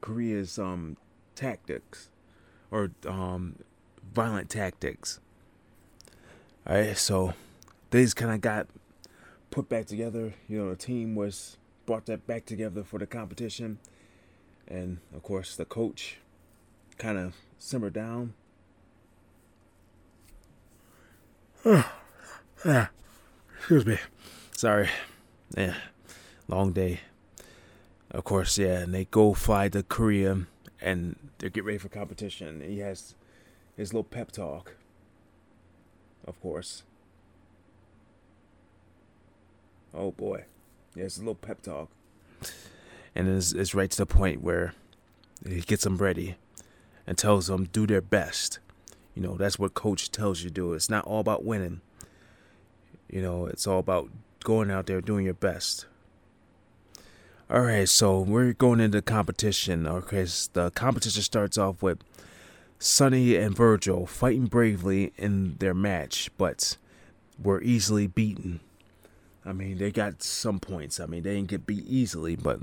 Korea's 0.01 0.59
um, 0.59 0.97
tactics 1.35 2.11
or 2.71 2.91
um, 3.07 3.57
violent 4.15 4.51
tactics. 4.51 5.21
All 6.67 6.77
right, 6.77 6.97
so 6.97 7.35
these 7.91 8.13
kind 8.13 8.33
of 8.33 8.41
got 8.41 8.67
put 9.59 9.69
back 9.69 9.87
together. 9.87 10.35
You 10.49 10.59
know, 10.59 10.71
the 10.71 10.77
team 10.77 11.17
was 11.17 11.57
brought 11.85 12.07
that 12.07 12.27
back 12.29 12.47
together 12.47 12.85
for 12.85 12.99
the 12.99 13.07
competition, 13.07 13.79
and 14.69 14.99
of 15.13 15.23
course, 15.25 15.57
the 15.57 15.65
coach 15.65 16.19
kind 16.97 17.19
of 17.19 17.35
simmered 17.59 17.95
down. 17.95 18.35
excuse 23.59 23.85
me. 23.85 23.99
Sorry. 24.53 24.89
Yeah, 25.57 25.75
long 26.47 26.73
day 26.73 27.01
of 28.11 28.25
course, 28.25 28.57
yeah, 28.59 28.79
and 28.81 28.95
they 28.95 29.05
go 29.07 29.35
fly 29.35 29.69
to 29.69 29.83
Korea 29.83 30.47
and 30.81 31.17
they 31.39 31.51
get 31.51 31.65
ready 31.65 31.79
for 31.79 31.89
competition. 31.89 32.61
He 32.61 32.79
has 32.79 33.15
his 33.77 33.93
little 33.93 34.05
pep 34.05 34.31
talk, 34.33 34.77
of 36.27 36.41
course. 36.41 36.85
Oh 39.95 40.13
boy, 40.13 40.45
yeah, 40.95 41.05
it's 41.05 41.17
a 41.17 41.21
little 41.21 41.35
pep 41.35 41.63
talk, 41.63 41.91
and 43.15 43.29
it's, 43.29 43.53
it's 43.53 43.75
right 43.75 43.91
to 43.91 43.97
the 43.97 44.07
point 44.07 44.43
where 44.43 44.75
he 45.47 45.61
gets 45.61 45.85
them 45.85 45.97
ready 45.97 46.37
and 47.07 47.17
tells 47.17 47.47
them 47.47 47.65
do 47.73 47.87
their 47.87 48.01
best. 48.01 48.59
You 49.15 49.23
know, 49.23 49.37
that's 49.37 49.59
what 49.59 49.75
coach 49.75 50.11
tells 50.11 50.43
you 50.43 50.51
to 50.51 50.55
do. 50.55 50.73
It's 50.75 50.91
not 50.91 51.05
all 51.05 51.21
about 51.21 51.45
winning. 51.45 51.81
You 53.11 53.23
know, 53.23 53.47
it's 53.47 53.67
all 53.67 53.79
about 53.79 54.11
going 54.45 54.71
out 54.71 54.87
there 54.87 55.01
doing 55.01 55.25
your 55.25 55.35
best. 55.35 55.87
All 57.51 57.63
right, 57.63 57.89
so 57.89 58.21
we're 58.21 58.53
going 58.53 58.79
into 58.79 59.01
competition. 59.01 59.87
Okay, 59.87 60.27
the 60.53 60.71
competition 60.75 61.23
starts 61.23 61.57
off 61.57 61.83
with 61.83 61.99
Sonny 62.79 63.37
and 63.37 63.57
Virgil 63.57 64.07
fighting 64.07 64.45
bravely 64.47 65.13
in 65.17 65.57
their 65.59 65.73
match, 65.73 66.31
but 66.37 66.77
were 67.43 67.63
easily 67.63 68.07
beaten. 68.07 68.61
I 69.49 69.53
mean, 69.55 69.79
they 69.79 69.91
got 69.91 70.23
some 70.23 70.61
points. 70.61 71.01
I 71.01 71.07
mean, 71.07 71.23
they 71.23 71.35
didn't 71.35 71.49
get 71.49 71.67
beat 71.67 71.87
easily, 71.87 72.37
but 72.37 72.61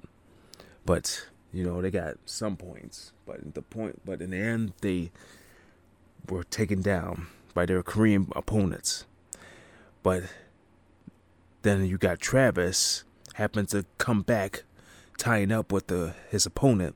but 0.86 1.26
you 1.52 1.64
know 1.64 1.82
they 1.82 1.90
got 1.90 2.18
some 2.26 2.56
points. 2.56 3.12
But 3.26 3.56
the 3.56 3.64
point, 3.64 4.02
but 4.06 4.22
in 4.22 4.30
the 4.30 4.38
end, 4.38 4.74
they 4.82 5.12
were 6.30 6.44
taken 6.44 6.84
down 6.84 7.26
by 7.56 7.66
their 7.66 7.82
Korean 7.82 8.28
opponents. 8.36 9.06
But 10.04 10.26
then 11.64 11.84
you 11.86 11.98
got 11.98 12.20
Travis 12.20 13.04
happened 13.34 13.70
to 13.70 13.86
come 13.98 14.22
back 14.22 14.64
tying 15.18 15.52
up 15.52 15.72
with 15.72 15.88
the 15.88 16.14
his 16.30 16.46
opponent 16.46 16.96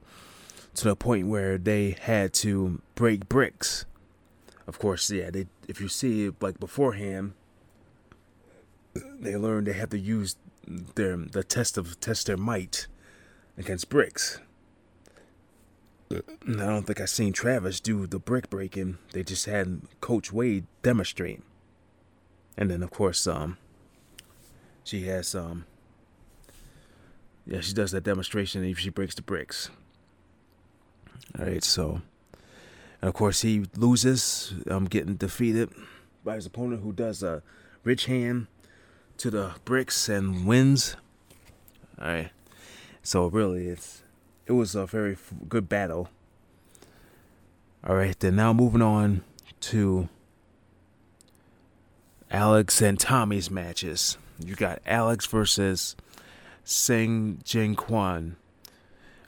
to 0.75 0.83
the 0.83 0.95
point 0.95 1.27
where 1.27 1.57
they 1.57 1.95
had 1.99 2.31
to 2.35 2.79
break 2.93 3.27
bricks. 3.27 3.85
Of 4.67 4.77
course, 4.77 5.09
yeah, 5.09 5.31
they 5.31 5.47
if 5.67 5.81
you 5.81 5.87
see 5.87 6.29
like 6.41 6.59
beforehand, 6.59 7.33
they 8.93 9.35
learned 9.35 9.67
they 9.67 9.73
have 9.73 9.89
to 9.89 9.99
use 9.99 10.35
their 10.95 11.17
the 11.17 11.43
test 11.43 11.77
of 11.77 11.99
test 11.99 12.27
their 12.27 12.37
might 12.37 12.87
against 13.57 13.89
bricks. 13.89 14.39
I 16.11 16.21
don't 16.43 16.87
think 16.87 16.99
I 16.99 17.05
seen 17.05 17.33
Travis 17.33 17.79
do 17.79 18.07
the 18.07 18.17
brick 18.17 18.49
breaking. 18.49 18.97
They 19.13 19.23
just 19.23 19.45
had 19.45 19.81
Coach 20.01 20.33
Wade 20.33 20.65
demonstrate. 20.81 21.41
And 22.57 22.71
then 22.71 22.81
of 22.81 22.89
course, 22.89 23.27
um, 23.27 23.57
she 24.83 25.03
has 25.05 25.35
um, 25.35 25.65
yeah, 27.45 27.61
she 27.61 27.73
does 27.73 27.91
that 27.91 28.03
demonstration 28.03 28.63
and 28.63 28.77
she 28.77 28.89
breaks 28.89 29.15
the 29.15 29.21
bricks. 29.21 29.69
All 31.37 31.45
right, 31.45 31.63
so 31.63 32.01
and 33.01 33.09
of 33.09 33.13
course 33.13 33.41
he 33.41 33.65
loses, 33.75 34.53
um, 34.69 34.85
getting 34.85 35.15
defeated 35.15 35.69
by 36.23 36.35
his 36.35 36.45
opponent 36.45 36.83
who 36.83 36.91
does 36.91 37.23
a 37.23 37.43
rich 37.83 38.05
hand 38.05 38.47
to 39.19 39.29
the 39.29 39.51
bricks 39.65 40.09
and 40.09 40.45
winds. 40.45 40.95
All 42.01 42.07
right, 42.07 42.31
so 43.03 43.27
really 43.27 43.67
it's 43.67 44.01
it 44.47 44.53
was 44.53 44.75
a 44.75 44.85
very 44.85 45.17
good 45.47 45.69
battle. 45.69 46.09
All 47.85 47.95
right, 47.95 48.17
then 48.19 48.35
now 48.37 48.53
moving 48.53 48.81
on 48.81 49.23
to 49.59 50.09
Alex 52.31 52.81
and 52.81 52.99
Tommy's 52.99 53.51
matches. 53.51 54.17
You 54.43 54.55
got 54.55 54.81
Alex 54.85 55.25
versus 55.25 55.95
Seng 56.63 57.41
Jin 57.43 57.75
Kwan. 57.75 58.37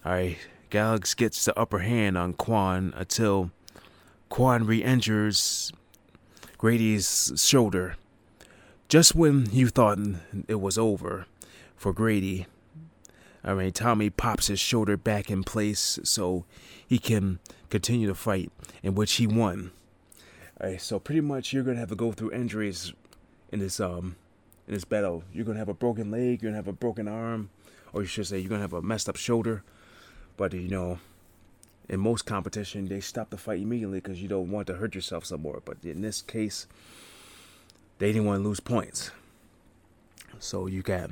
Alright, 0.05 0.37
Alex 0.71 1.13
gets 1.13 1.43
the 1.43 1.57
upper 1.59 1.79
hand 1.79 2.17
on 2.17 2.33
Kwan 2.33 2.93
until 2.95 3.51
Kwan 4.29 4.65
re 4.65 4.81
injures 4.81 5.73
Grady's 6.57 7.33
shoulder. 7.35 7.97
Just 8.91 9.15
when 9.15 9.47
you 9.53 9.69
thought 9.69 9.99
it 10.49 10.59
was 10.59 10.77
over 10.77 11.25
for 11.77 11.93
Grady, 11.93 12.45
I 13.41 13.53
mean, 13.53 13.71
Tommy 13.71 14.09
pops 14.09 14.47
his 14.47 14.59
shoulder 14.59 14.97
back 14.97 15.31
in 15.31 15.45
place 15.45 15.97
so 16.03 16.43
he 16.85 16.99
can 16.99 17.39
continue 17.69 18.05
to 18.09 18.13
fight, 18.13 18.51
in 18.83 18.93
which 18.93 19.13
he 19.13 19.25
won. 19.25 19.71
Alright, 20.59 20.81
so 20.81 20.99
pretty 20.99 21.21
much 21.21 21.53
you're 21.53 21.63
gonna 21.63 21.79
have 21.79 21.87
to 21.87 21.95
go 21.95 22.11
through 22.11 22.33
injuries 22.33 22.91
in 23.49 23.59
this 23.59 23.79
um 23.79 24.17
in 24.67 24.73
this 24.73 24.83
battle. 24.83 25.23
You're 25.31 25.45
gonna 25.45 25.59
have 25.59 25.69
a 25.69 25.73
broken 25.73 26.11
leg, 26.11 26.41
you're 26.41 26.51
gonna 26.51 26.57
have 26.57 26.67
a 26.67 26.73
broken 26.73 27.07
arm, 27.07 27.49
or 27.93 28.01
you 28.01 28.07
should 28.07 28.27
say 28.27 28.39
you're 28.39 28.49
gonna 28.49 28.59
have 28.59 28.73
a 28.73 28.81
messed 28.81 29.07
up 29.07 29.15
shoulder. 29.15 29.63
But 30.35 30.51
you 30.51 30.67
know, 30.67 30.99
in 31.87 32.01
most 32.01 32.25
competition, 32.25 32.89
they 32.89 32.99
stop 32.99 33.29
the 33.29 33.37
fight 33.37 33.61
immediately 33.61 34.01
because 34.01 34.21
you 34.21 34.27
don't 34.27 34.51
want 34.51 34.67
to 34.67 34.73
hurt 34.73 34.95
yourself 34.95 35.23
some 35.23 35.43
more. 35.43 35.61
But 35.63 35.77
in 35.81 36.01
this 36.01 36.21
case, 36.21 36.67
they 38.01 38.11
didn't 38.11 38.25
want 38.25 38.41
to 38.41 38.47
lose 38.47 38.59
points. 38.59 39.11
So 40.39 40.65
you 40.65 40.81
got 40.81 41.11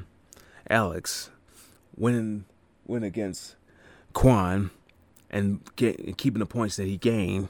Alex 0.67 1.29
winning 1.95 2.45
win 2.87 3.03
against 3.03 3.55
Kwan 4.13 4.71
and 5.29 5.61
get 5.75 6.17
keeping 6.17 6.39
the 6.39 6.47
points 6.47 6.77
that 6.77 6.87
he 6.87 6.97
gained, 6.97 7.49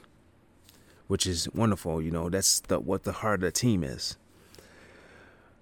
which 1.06 1.26
is 1.26 1.48
wonderful. 1.54 2.02
You 2.02 2.10
know, 2.10 2.28
that's 2.28 2.60
the, 2.60 2.78
what 2.78 3.04
the 3.04 3.12
heart 3.12 3.36
of 3.36 3.40
the 3.40 3.50
team 3.50 3.82
is. 3.82 4.18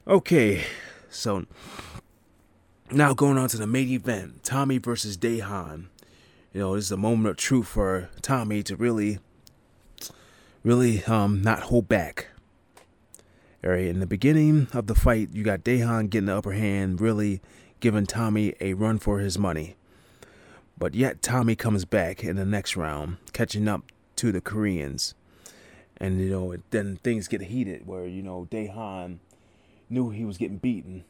Okay, 0.09 0.65
so 1.09 1.47
now 2.91 3.15
going 3.15 3.39
on 3.39 3.49
to 3.51 3.59
the 3.59 3.67
main 3.69 3.91
event 3.91 4.43
Tommy 4.43 4.79
versus 4.79 5.17
Daehan. 5.17 5.85
You 6.53 6.61
know, 6.61 6.75
this 6.75 6.87
is 6.87 6.93
a 6.93 6.97
moment 6.97 7.29
of 7.29 7.37
truth 7.37 7.69
for 7.69 8.11
Tommy 8.23 8.65
to 8.65 8.75
really, 8.75 9.21
really 10.65 11.05
um, 11.05 11.43
not 11.43 11.61
hold 11.61 11.87
back. 11.87 12.31
All 13.69 13.75
right, 13.75 13.85
in 13.85 14.01
the 14.01 14.07
beginning 14.07 14.69
of 14.73 14.87
the 14.87 14.95
fight, 14.95 15.29
you 15.35 15.45
got 15.45 15.63
Daehan 15.63 16.09
getting 16.09 16.25
the 16.29 16.39
upper 16.39 16.53
hand, 16.53 17.03
really 17.03 17.43
giving 17.81 18.07
Tommy 18.07 18.55
a 18.63 18.73
run 18.73 18.99
for 18.99 19.19
his 19.19 19.39
money. 19.39 19.77
But 20.79 20.95
yet, 20.95 21.21
Tommy 21.21 21.55
comes 21.55 21.85
back 21.85 22.25
in 22.25 22.37
the 22.37 22.47
next 22.47 22.79
round, 22.79 23.19
catching 23.35 23.69
up 23.69 23.83
to 24.17 24.33
the 24.33 24.41
Koreans. 24.41 25.15
And, 25.99 26.19
you 26.19 26.31
know, 26.31 26.57
then 26.71 26.97
things 27.03 27.29
get 27.29 27.43
heated 27.43 27.87
where, 27.87 28.07
you 28.07 28.23
know, 28.23 28.49
Daehan 28.51 29.19
knew 29.91 30.09
he 30.09 30.25
was 30.25 30.39
getting 30.39 30.57
beaten. 30.57 31.05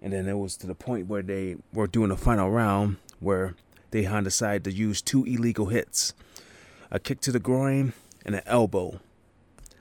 And 0.00 0.14
then 0.14 0.26
it 0.28 0.38
was 0.38 0.56
to 0.56 0.66
the 0.66 0.74
point 0.74 1.06
where 1.06 1.20
they 1.20 1.56
were 1.70 1.86
doing 1.86 2.10
a 2.10 2.16
final 2.16 2.50
round 2.50 2.96
where 3.20 3.56
Daehan 3.90 4.24
decided 4.24 4.64
to 4.64 4.72
use 4.72 5.02
two 5.02 5.24
illegal 5.24 5.66
hits 5.66 6.14
a 6.90 6.98
kick 6.98 7.20
to 7.20 7.30
the 7.30 7.38
groin 7.38 7.92
and 8.24 8.36
an 8.36 8.42
elbow. 8.46 9.00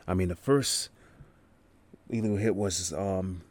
I 0.06 0.14
mean, 0.14 0.28
the 0.28 0.36
first 0.36 0.90
illegal 2.12 2.38
hit 2.38 2.56
was, 2.56 2.94
um, 2.94 3.42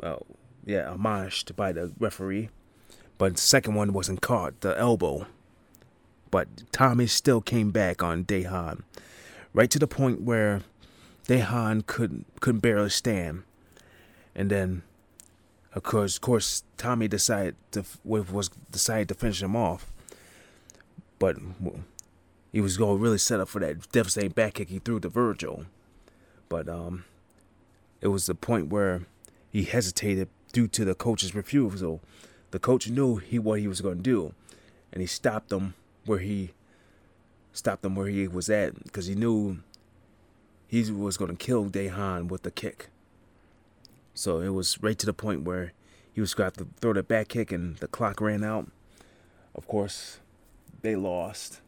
well, 0.00 0.26
yeah, 0.64 0.92
admonished 0.92 1.56
by 1.56 1.72
the 1.72 1.92
referee. 1.98 2.50
But 3.16 3.36
the 3.36 3.40
second 3.40 3.74
one 3.74 3.92
wasn't 3.92 4.20
caught, 4.20 4.60
the 4.60 4.78
elbow. 4.78 5.26
But 6.30 6.48
Tommy 6.72 7.06
still 7.06 7.40
came 7.40 7.70
back 7.70 8.02
on 8.02 8.24
Daehan, 8.24 8.82
Right 9.54 9.70
to 9.70 9.78
the 9.78 9.86
point 9.86 10.20
where 10.20 10.62
Daehan 11.26 11.86
couldn't 11.86 12.26
couldn't 12.40 12.60
barely 12.60 12.90
stand, 12.90 13.44
and 14.34 14.50
then, 14.50 14.82
of 15.74 15.82
course, 15.82 16.16
of 16.16 16.20
course, 16.20 16.62
Tommy 16.76 17.08
decided 17.08 17.56
to 17.72 17.84
was 18.04 18.50
decided 18.70 19.08
to 19.08 19.14
finish 19.14 19.42
him 19.42 19.56
off, 19.56 19.90
but 21.18 21.36
he 22.52 22.60
was 22.60 22.76
going 22.76 22.98
to 22.98 23.02
really 23.02 23.18
set 23.18 23.40
up 23.40 23.48
for 23.48 23.58
that 23.60 23.90
devastating 23.90 24.30
back 24.30 24.54
kick 24.54 24.68
he 24.68 24.78
threw 24.78 25.00
to 25.00 25.08
Virgil, 25.08 25.64
but 26.48 26.68
um, 26.68 27.04
it 28.00 28.08
was 28.08 28.26
the 28.26 28.34
point 28.34 28.68
where 28.68 29.02
he 29.50 29.64
hesitated 29.64 30.28
due 30.52 30.68
to 30.68 30.84
the 30.84 30.94
coach's 30.94 31.34
refusal. 31.34 32.00
The 32.50 32.58
coach 32.58 32.88
knew 32.88 33.16
he 33.16 33.38
what 33.38 33.60
he 33.60 33.68
was 33.68 33.80
going 33.80 33.98
to 33.98 34.02
do, 34.02 34.34
and 34.92 35.00
he 35.00 35.06
stopped 35.06 35.52
him 35.52 35.74
where 36.06 36.18
he 36.18 36.50
stopped 37.52 37.84
him 37.84 37.94
where 37.94 38.08
he 38.08 38.28
was 38.28 38.48
at 38.48 38.82
because 38.84 39.06
he 39.06 39.14
knew 39.14 39.58
he 40.66 40.90
was 40.90 41.16
going 41.16 41.30
to 41.30 41.36
kill 41.36 41.66
Daehan 41.66 42.28
with 42.28 42.42
the 42.42 42.50
kick. 42.50 42.88
So 44.14 44.40
it 44.40 44.50
was 44.50 44.82
right 44.82 44.98
to 44.98 45.06
the 45.06 45.12
point 45.12 45.42
where 45.42 45.72
he 46.12 46.20
was 46.20 46.34
going 46.34 46.50
to 46.52 46.64
to 46.64 46.66
throw 46.80 46.92
the 46.92 47.02
back 47.02 47.28
kick 47.28 47.52
and 47.52 47.76
the 47.76 47.86
clock 47.86 48.20
ran 48.20 48.42
out. 48.42 48.68
Of 49.54 49.66
course, 49.66 50.18
they 50.82 50.96
lost. 50.96 51.60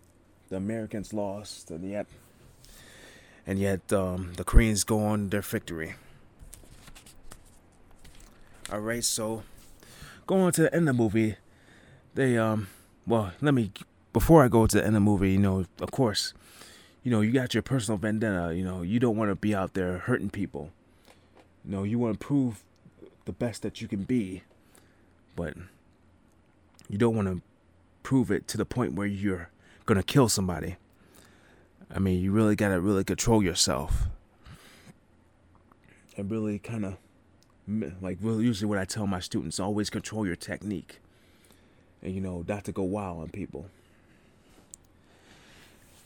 The 0.49 0.57
Americans 0.57 1.13
lost, 1.13 1.71
and 1.71 1.89
yet, 1.89 2.07
and 3.51 3.59
yet 3.59 3.93
um, 3.93 4.35
the 4.37 4.45
Koreans 4.45 4.85
go 4.85 5.05
on 5.05 5.31
their 5.31 5.43
victory. 5.43 5.97
All 8.71 8.79
right, 8.79 9.03
so 9.03 9.43
going 10.29 10.53
to 10.53 10.63
the 10.63 10.73
end 10.73 10.89
of 10.89 10.97
the 10.97 11.03
movie, 11.03 11.35
they 12.15 12.39
um, 12.39 12.69
well, 13.09 13.33
let 13.41 13.53
me 13.53 13.73
before 14.13 14.45
I 14.45 14.47
go 14.47 14.69
to 14.69 14.77
the 14.77 14.87
end 14.87 14.95
of 14.95 15.03
the 15.03 15.11
movie, 15.11 15.33
you 15.33 15.39
know, 15.39 15.65
of 15.81 15.91
course, 15.91 16.33
you 17.03 17.11
know, 17.11 17.23
you 17.23 17.33
got 17.33 17.53
your 17.53 17.65
personal 17.65 17.99
vendetta. 17.99 18.55
You 18.55 18.63
know, 18.63 18.83
you 18.83 19.01
don't 19.01 19.17
want 19.17 19.33
to 19.33 19.35
be 19.35 19.53
out 19.53 19.75
there 19.75 19.99
hurting 19.99 20.31
people. 20.31 20.71
You 21.65 21.73
know, 21.73 21.83
you 21.83 21.99
want 21.99 22.21
to 22.21 22.25
prove 22.25 22.63
the 23.25 23.33
best 23.33 23.63
that 23.63 23.81
you 23.81 23.89
can 23.89 24.05
be, 24.05 24.45
but 25.35 25.55
you 26.89 26.99
don't 26.99 27.17
want 27.17 27.27
to 27.27 27.43
prove 28.05 28.31
it 28.31 28.47
to 28.47 28.57
the 28.57 28.65
point 28.65 28.95
where 28.95 29.09
you're 29.09 29.51
gonna 29.87 30.05
kill 30.05 30.29
somebody. 30.29 30.77
I 31.95 31.99
mean, 31.99 32.21
you 32.21 32.33
really 32.33 32.57
gotta 32.57 32.81
really 32.81 33.05
control 33.05 33.43
yourself, 33.43 34.05
and 36.17 36.31
really 36.31 36.59
kind 36.59 36.85
of 36.85 36.97
like 38.01 38.19
really 38.21 38.45
usually 38.45 38.69
what 38.69 38.79
I 38.79 38.85
tell 38.85 39.07
my 39.07 39.21
students: 39.21 39.59
always 39.59 39.91
control 39.91 40.27
your 40.27 40.37
technique, 40.37 41.01
and 42.03 42.15
you 42.15 42.21
know, 42.21 42.45
not 42.47 42.65
to 42.65 42.73
go 42.73 42.83
wild 42.83 43.21
on 43.23 43.29
people. 43.31 43.67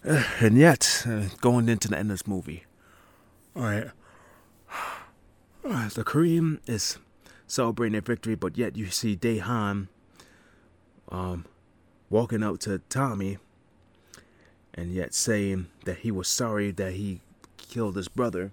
And 0.41 0.59
yet, 0.59 1.05
uh, 1.07 1.29
going 1.41 1.67
into 1.69 1.89
the 1.89 1.97
end 1.97 2.11
of 2.11 2.19
this 2.19 2.27
movie, 2.27 2.65
all 3.57 3.63
right, 3.63 3.87
uh, 5.65 5.89
the 5.95 6.05
Korean 6.05 6.61
is 6.67 6.99
celebrating 7.47 7.93
their 7.93 8.03
victory, 8.03 8.35
but 8.35 8.59
yet 8.59 8.77
you 8.77 8.91
see 8.91 9.17
Daehan 9.17 9.89
um, 11.09 11.47
walking 12.11 12.43
up 12.43 12.59
to 12.61 12.81
Tommy 12.91 13.39
and 14.75 14.93
yet 14.93 15.15
saying 15.15 15.69
that 15.85 15.99
he 15.99 16.11
was 16.11 16.29
sorry 16.29 16.71
that 16.73 16.95
he 16.95 17.21
killed 17.57 17.97
his 17.97 18.09
brother 18.09 18.53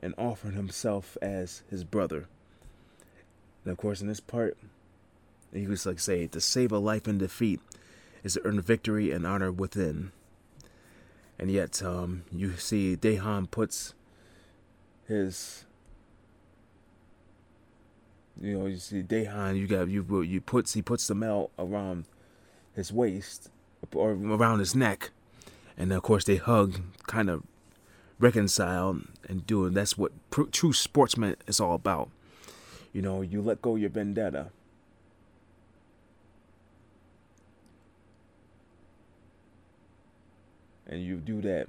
and 0.00 0.14
offered 0.18 0.54
himself 0.54 1.16
as 1.22 1.62
his 1.70 1.84
brother. 1.84 2.26
And 3.64 3.72
of 3.72 3.78
course, 3.78 4.00
in 4.00 4.08
this 4.08 4.20
part, 4.20 4.56
he 5.52 5.66
was 5.66 5.86
like 5.86 6.00
say, 6.00 6.26
to 6.26 6.40
save 6.40 6.72
a 6.72 6.78
life 6.78 7.06
in 7.06 7.18
defeat 7.18 7.60
is 8.22 8.34
to 8.34 8.44
earn 8.44 8.60
victory 8.60 9.10
and 9.10 9.26
honor 9.26 9.52
within. 9.52 10.12
And 11.38 11.50
yet, 11.50 11.82
um, 11.82 12.24
you 12.32 12.56
see, 12.56 12.96
Daehan 12.96 13.50
puts 13.50 13.94
his, 15.06 15.64
you 18.40 18.58
know, 18.58 18.66
you 18.66 18.76
see 18.76 19.02
Daehan, 19.02 19.58
you 19.58 19.66
got 19.66 19.88
you 19.88 20.22
you 20.22 20.40
puts 20.40 20.74
he 20.74 20.82
puts 20.82 21.06
the 21.06 21.14
melt 21.14 21.50
around 21.58 22.04
his 22.74 22.92
waist 22.92 23.50
or 23.94 24.12
around 24.12 24.60
his 24.60 24.74
neck, 24.74 25.10
and 25.76 25.92
of 25.92 26.02
course 26.02 26.24
they 26.24 26.36
hug, 26.36 26.80
kind 27.06 27.28
of 27.28 27.42
reconcile 28.18 29.00
and 29.28 29.46
do 29.46 29.66
it. 29.66 29.74
That's 29.74 29.98
what 29.98 30.12
pr- 30.30 30.44
true 30.44 30.72
sportsman 30.72 31.36
is 31.46 31.60
all 31.60 31.74
about. 31.74 32.10
You 32.92 33.02
know, 33.02 33.22
you 33.22 33.42
let 33.42 33.60
go 33.60 33.76
your 33.76 33.90
vendetta. 33.90 34.48
And 40.86 41.02
you 41.02 41.16
do 41.16 41.40
that. 41.40 41.68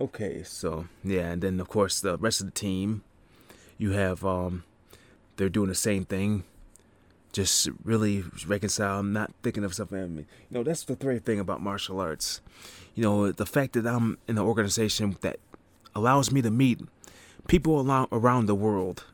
Okay, 0.00 0.42
so 0.42 0.86
yeah, 1.04 1.30
and 1.30 1.40
then 1.40 1.60
of 1.60 1.68
course 1.68 2.00
the 2.00 2.18
rest 2.18 2.40
of 2.40 2.46
the 2.46 2.52
team, 2.52 3.04
you 3.78 3.92
have 3.92 4.24
um, 4.24 4.64
they're 5.36 5.48
doing 5.48 5.68
the 5.68 5.74
same 5.74 6.04
thing, 6.04 6.42
just 7.34 7.68
really 7.82 8.24
reconcile, 8.46 9.00
I'm 9.00 9.12
not 9.12 9.32
thinking 9.42 9.64
of 9.64 9.74
something. 9.74 9.98
Enemy. 9.98 10.24
You 10.50 10.58
know, 10.58 10.62
that's 10.62 10.84
the 10.84 10.94
great 10.94 11.24
thing 11.24 11.40
about 11.40 11.60
martial 11.60 12.00
arts. 12.00 12.40
You 12.94 13.02
know, 13.02 13.32
the 13.32 13.44
fact 13.44 13.72
that 13.74 13.86
I'm 13.86 14.18
in 14.28 14.38
an 14.38 14.44
organization 14.44 15.16
that 15.20 15.38
allows 15.94 16.30
me 16.30 16.40
to 16.42 16.50
meet 16.50 16.80
people 17.48 17.90
around 18.12 18.46
the 18.46 18.54
world 18.54 19.04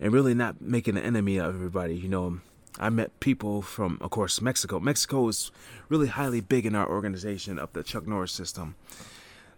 and 0.00 0.12
really 0.12 0.34
not 0.34 0.60
making 0.60 0.96
an 0.96 1.02
enemy 1.02 1.36
of 1.36 1.54
everybody. 1.54 1.96
You 1.96 2.08
know, 2.08 2.40
I 2.78 2.90
met 2.90 3.18
people 3.20 3.60
from, 3.60 3.98
of 4.00 4.10
course, 4.10 4.40
Mexico. 4.40 4.78
Mexico 4.78 5.26
is 5.28 5.50
really 5.88 6.08
highly 6.08 6.40
big 6.40 6.64
in 6.64 6.74
our 6.74 6.88
organization 6.88 7.58
of 7.58 7.72
the 7.72 7.82
Chuck 7.82 8.06
Norris 8.06 8.32
system. 8.32 8.76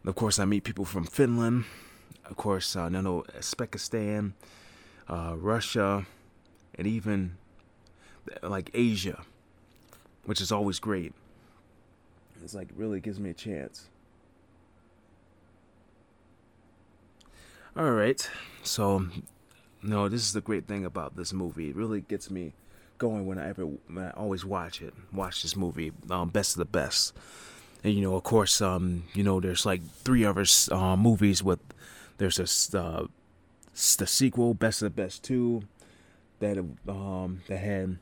And 0.02 0.08
of 0.08 0.14
course, 0.14 0.38
I 0.38 0.46
meet 0.46 0.64
people 0.64 0.86
from 0.86 1.04
Finland, 1.04 1.64
of 2.24 2.36
course, 2.36 2.76
uh, 2.76 2.88
know 2.88 3.24
Uzbekistan, 3.38 4.32
uh, 5.08 5.34
Russia, 5.36 6.06
and 6.74 6.86
even 6.86 7.36
like 8.42 8.70
Asia, 8.74 9.22
which 10.24 10.40
is 10.40 10.52
always 10.52 10.78
great. 10.78 11.12
It's 12.42 12.54
like 12.54 12.68
really 12.76 13.00
gives 13.00 13.18
me 13.18 13.30
a 13.30 13.34
chance. 13.34 13.88
All 17.76 17.90
right, 17.90 18.28
so 18.62 19.06
no, 19.82 20.08
this 20.08 20.22
is 20.22 20.32
the 20.32 20.40
great 20.40 20.66
thing 20.66 20.84
about 20.84 21.16
this 21.16 21.32
movie. 21.32 21.70
It 21.70 21.76
really 21.76 22.02
gets 22.02 22.30
me 22.30 22.52
going 22.98 23.26
when 23.26 23.38
I 23.38 23.48
ever, 23.48 23.64
when 23.64 24.04
I 24.04 24.10
always 24.10 24.44
watch 24.44 24.80
it. 24.80 24.94
Watch 25.12 25.42
this 25.42 25.56
movie, 25.56 25.92
um, 26.08 26.28
best 26.28 26.54
of 26.54 26.58
the 26.58 26.64
best. 26.66 27.12
And 27.82 27.92
you 27.92 28.00
know, 28.02 28.14
of 28.14 28.22
course, 28.22 28.60
um, 28.60 29.04
you 29.12 29.22
know, 29.22 29.40
there's 29.40 29.66
like 29.66 29.82
three 30.04 30.24
other 30.24 30.44
uh, 30.70 30.96
movies 30.96 31.42
with. 31.42 31.60
There's 32.16 32.38
a 32.38 32.78
uh, 32.78 33.06
the 33.74 34.06
sequel, 34.06 34.54
Best 34.54 34.82
of 34.82 34.94
the 34.94 35.02
Best 35.02 35.24
Two, 35.24 35.64
that 36.38 36.58
um 36.88 37.42
that 37.48 37.58
had 37.58 37.98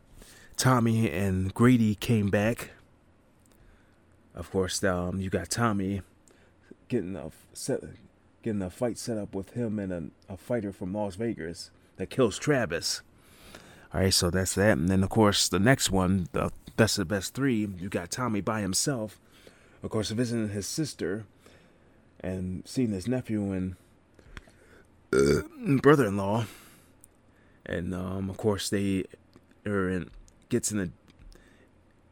Tommy 0.56 1.10
and 1.10 1.52
Grady 1.54 1.94
came 1.94 2.30
back. 2.30 2.70
Of 4.34 4.50
course, 4.50 4.82
um, 4.84 5.20
you 5.20 5.30
got 5.30 5.50
Tommy 5.50 6.02
getting 6.88 7.16
a 7.16 7.30
set, 7.52 7.80
getting 8.42 8.62
a 8.62 8.70
fight 8.70 8.98
set 8.98 9.18
up 9.18 9.34
with 9.34 9.50
him 9.50 9.78
and 9.78 9.92
a, 9.92 10.32
a 10.32 10.36
fighter 10.36 10.72
from 10.72 10.94
Las 10.94 11.16
Vegas 11.16 11.70
that 11.96 12.10
kills 12.10 12.38
Travis. 12.38 13.02
All 13.92 14.00
right, 14.00 14.14
so 14.14 14.30
that's 14.30 14.54
that. 14.54 14.78
And 14.78 14.88
then, 14.88 15.02
of 15.02 15.10
course, 15.10 15.48
the 15.48 15.58
next 15.58 15.90
one, 15.90 16.28
the 16.32 16.50
best 16.76 16.98
of 16.98 17.08
the 17.08 17.14
best 17.14 17.34
three, 17.34 17.68
you 17.78 17.88
got 17.88 18.10
Tommy 18.10 18.40
by 18.40 18.62
himself. 18.62 19.20
Of 19.82 19.90
course, 19.90 20.10
visiting 20.10 20.48
his 20.48 20.66
sister 20.66 21.24
and 22.20 22.62
seeing 22.66 22.92
his 22.92 23.06
nephew 23.06 23.52
and 23.52 23.76
uh, 25.12 25.42
brother-in-law. 25.80 26.46
And 27.66 27.94
um, 27.94 28.30
of 28.30 28.36
course, 28.38 28.70
they 28.70 29.04
are 29.66 29.88
in 29.90 30.10
gets 30.52 30.70
in 30.70 30.80
a 30.80 30.88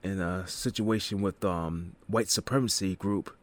in 0.03 0.19
a 0.19 0.49
situation 0.49 1.21
with 1.21 1.45
um 1.45 1.95
white 2.07 2.31
supremacy 2.31 2.97
group 2.97 3.37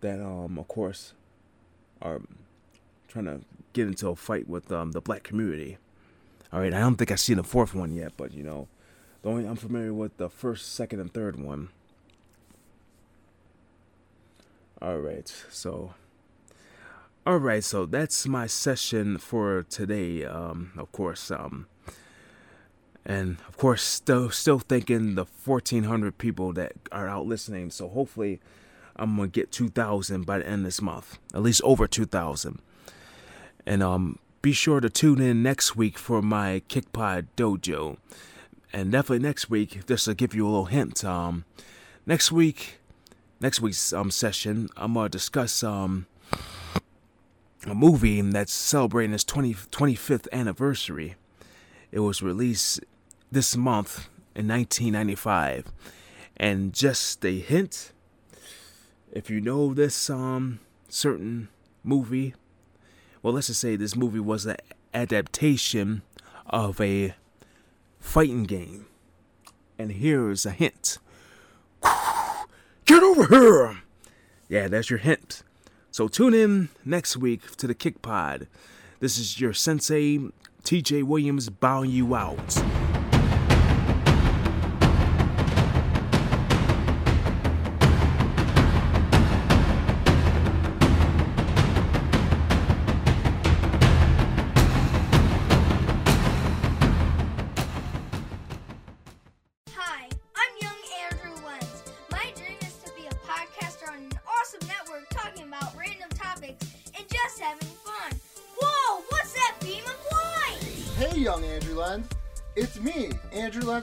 that 0.00 0.20
um 0.20 0.56
of 0.56 0.68
course 0.68 1.12
are 2.00 2.20
trying 3.08 3.24
to 3.24 3.40
get 3.72 3.88
into 3.88 4.08
a 4.08 4.14
fight 4.14 4.48
with 4.48 4.70
um 4.70 4.92
the 4.92 5.00
black 5.00 5.24
community. 5.24 5.76
All 6.52 6.60
right, 6.60 6.72
I 6.72 6.78
don't 6.78 6.94
think 6.94 7.10
I've 7.10 7.18
seen 7.18 7.36
the 7.36 7.42
fourth 7.42 7.74
one 7.74 7.92
yet, 7.92 8.12
but 8.16 8.32
you 8.32 8.44
know, 8.44 8.68
the 9.22 9.28
only 9.28 9.44
I'm 9.44 9.56
familiar 9.56 9.92
with 9.92 10.16
the 10.18 10.28
first, 10.30 10.72
second, 10.72 11.00
and 11.00 11.12
third 11.12 11.38
one. 11.38 11.70
All 14.80 14.98
right, 14.98 15.28
so. 15.50 15.94
All 17.26 17.36
right, 17.36 17.62
so 17.62 17.86
that's 17.86 18.26
my 18.26 18.46
session 18.46 19.18
for 19.18 19.62
today. 19.64 20.24
Um, 20.24 20.72
of 20.76 20.90
course, 20.90 21.30
um, 21.30 21.66
and 23.04 23.38
of 23.48 23.56
course, 23.56 23.82
still 23.82 24.30
still 24.30 24.58
thinking 24.58 25.14
the 25.14 25.24
1,400 25.44 26.18
people 26.18 26.52
that 26.54 26.72
are 26.92 27.08
out 27.08 27.26
listening. 27.26 27.70
So 27.70 27.88
hopefully, 27.88 28.40
I'm 28.96 29.16
gonna 29.16 29.28
get 29.28 29.50
2,000 29.52 30.24
by 30.26 30.38
the 30.38 30.46
end 30.46 30.60
of 30.60 30.64
this 30.64 30.82
month, 30.82 31.18
at 31.34 31.42
least 31.42 31.62
over 31.64 31.86
2,000. 31.86 32.60
And 33.66 33.82
um, 33.82 34.18
be 34.42 34.52
sure 34.52 34.80
to 34.80 34.90
tune 34.90 35.20
in 35.20 35.42
next 35.42 35.76
week 35.76 35.98
for 35.98 36.22
my 36.22 36.62
Kickpod 36.68 37.26
Dojo. 37.36 37.96
And 38.72 38.92
definitely 38.92 39.26
next 39.26 39.50
week, 39.50 39.86
just 39.86 40.04
to 40.04 40.14
give 40.14 40.34
you 40.34 40.46
a 40.46 40.48
little 40.48 40.66
hint, 40.66 41.04
um, 41.04 41.44
next 42.06 42.30
week, 42.30 42.78
next 43.40 43.60
week's 43.60 43.92
um 43.92 44.10
session, 44.10 44.68
I'm 44.76 44.94
gonna 44.94 45.08
discuss 45.08 45.62
um 45.62 46.06
a 47.66 47.74
movie 47.74 48.20
that's 48.22 48.52
celebrating 48.52 49.14
its 49.14 49.24
20, 49.24 49.54
25th 49.54 50.26
anniversary. 50.32 51.16
It 51.92 52.00
was 52.00 52.22
released 52.22 52.80
this 53.30 53.56
month 53.56 54.08
in 54.34 54.48
1995. 54.48 55.72
And 56.36 56.72
just 56.72 57.24
a 57.24 57.38
hint, 57.38 57.92
if 59.12 59.28
you 59.28 59.40
know 59.40 59.74
this 59.74 60.08
um 60.08 60.60
certain 60.88 61.48
movie 61.84 62.34
well, 63.22 63.34
let's 63.34 63.48
just 63.48 63.60
say 63.60 63.76
this 63.76 63.94
movie 63.94 64.20
was 64.20 64.46
an 64.46 64.56
adaptation 64.94 66.02
of 66.46 66.80
a 66.80 67.14
fighting 67.98 68.44
game. 68.44 68.86
And 69.78 69.92
here's 69.92 70.46
a 70.46 70.50
hint 70.50 70.98
Get 72.84 73.02
over 73.02 73.26
here! 73.26 73.82
Yeah, 74.48 74.68
that's 74.68 74.90
your 74.90 74.98
hint. 74.98 75.42
So 75.90 76.08
tune 76.08 76.34
in 76.34 76.70
next 76.84 77.16
week 77.16 77.56
to 77.56 77.66
the 77.66 77.74
Kick 77.74 78.02
Pod. 78.02 78.48
This 79.00 79.18
is 79.18 79.40
your 79.40 79.52
sensei, 79.52 80.18
TJ 80.64 81.04
Williams, 81.04 81.50
bowing 81.50 81.90
you 81.90 82.14
out. 82.14 82.79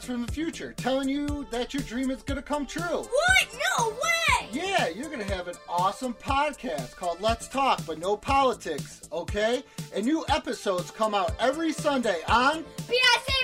From 0.07 0.25
the 0.25 0.31
future 0.31 0.73
telling 0.77 1.09
you 1.09 1.45
that 1.51 1.73
your 1.73 1.83
dream 1.83 2.09
is 2.09 2.23
going 2.23 2.37
to 2.37 2.41
come 2.41 2.65
true. 2.65 2.81
What? 2.81 3.59
No 3.77 3.89
way! 3.89 4.47
Yeah, 4.53 4.87
you're 4.87 5.09
going 5.09 5.19
to 5.19 5.33
have 5.35 5.49
an 5.49 5.55
awesome 5.67 6.13
podcast 6.13 6.95
called 6.95 7.19
Let's 7.19 7.49
Talk, 7.49 7.85
but 7.85 7.99
no 7.99 8.15
politics, 8.15 9.01
okay? 9.11 9.63
And 9.93 10.05
new 10.05 10.23
episodes 10.29 10.91
come 10.91 11.13
out 11.13 11.33
every 11.41 11.73
Sunday 11.73 12.21
on 12.29 12.63
PIC 12.87 13.37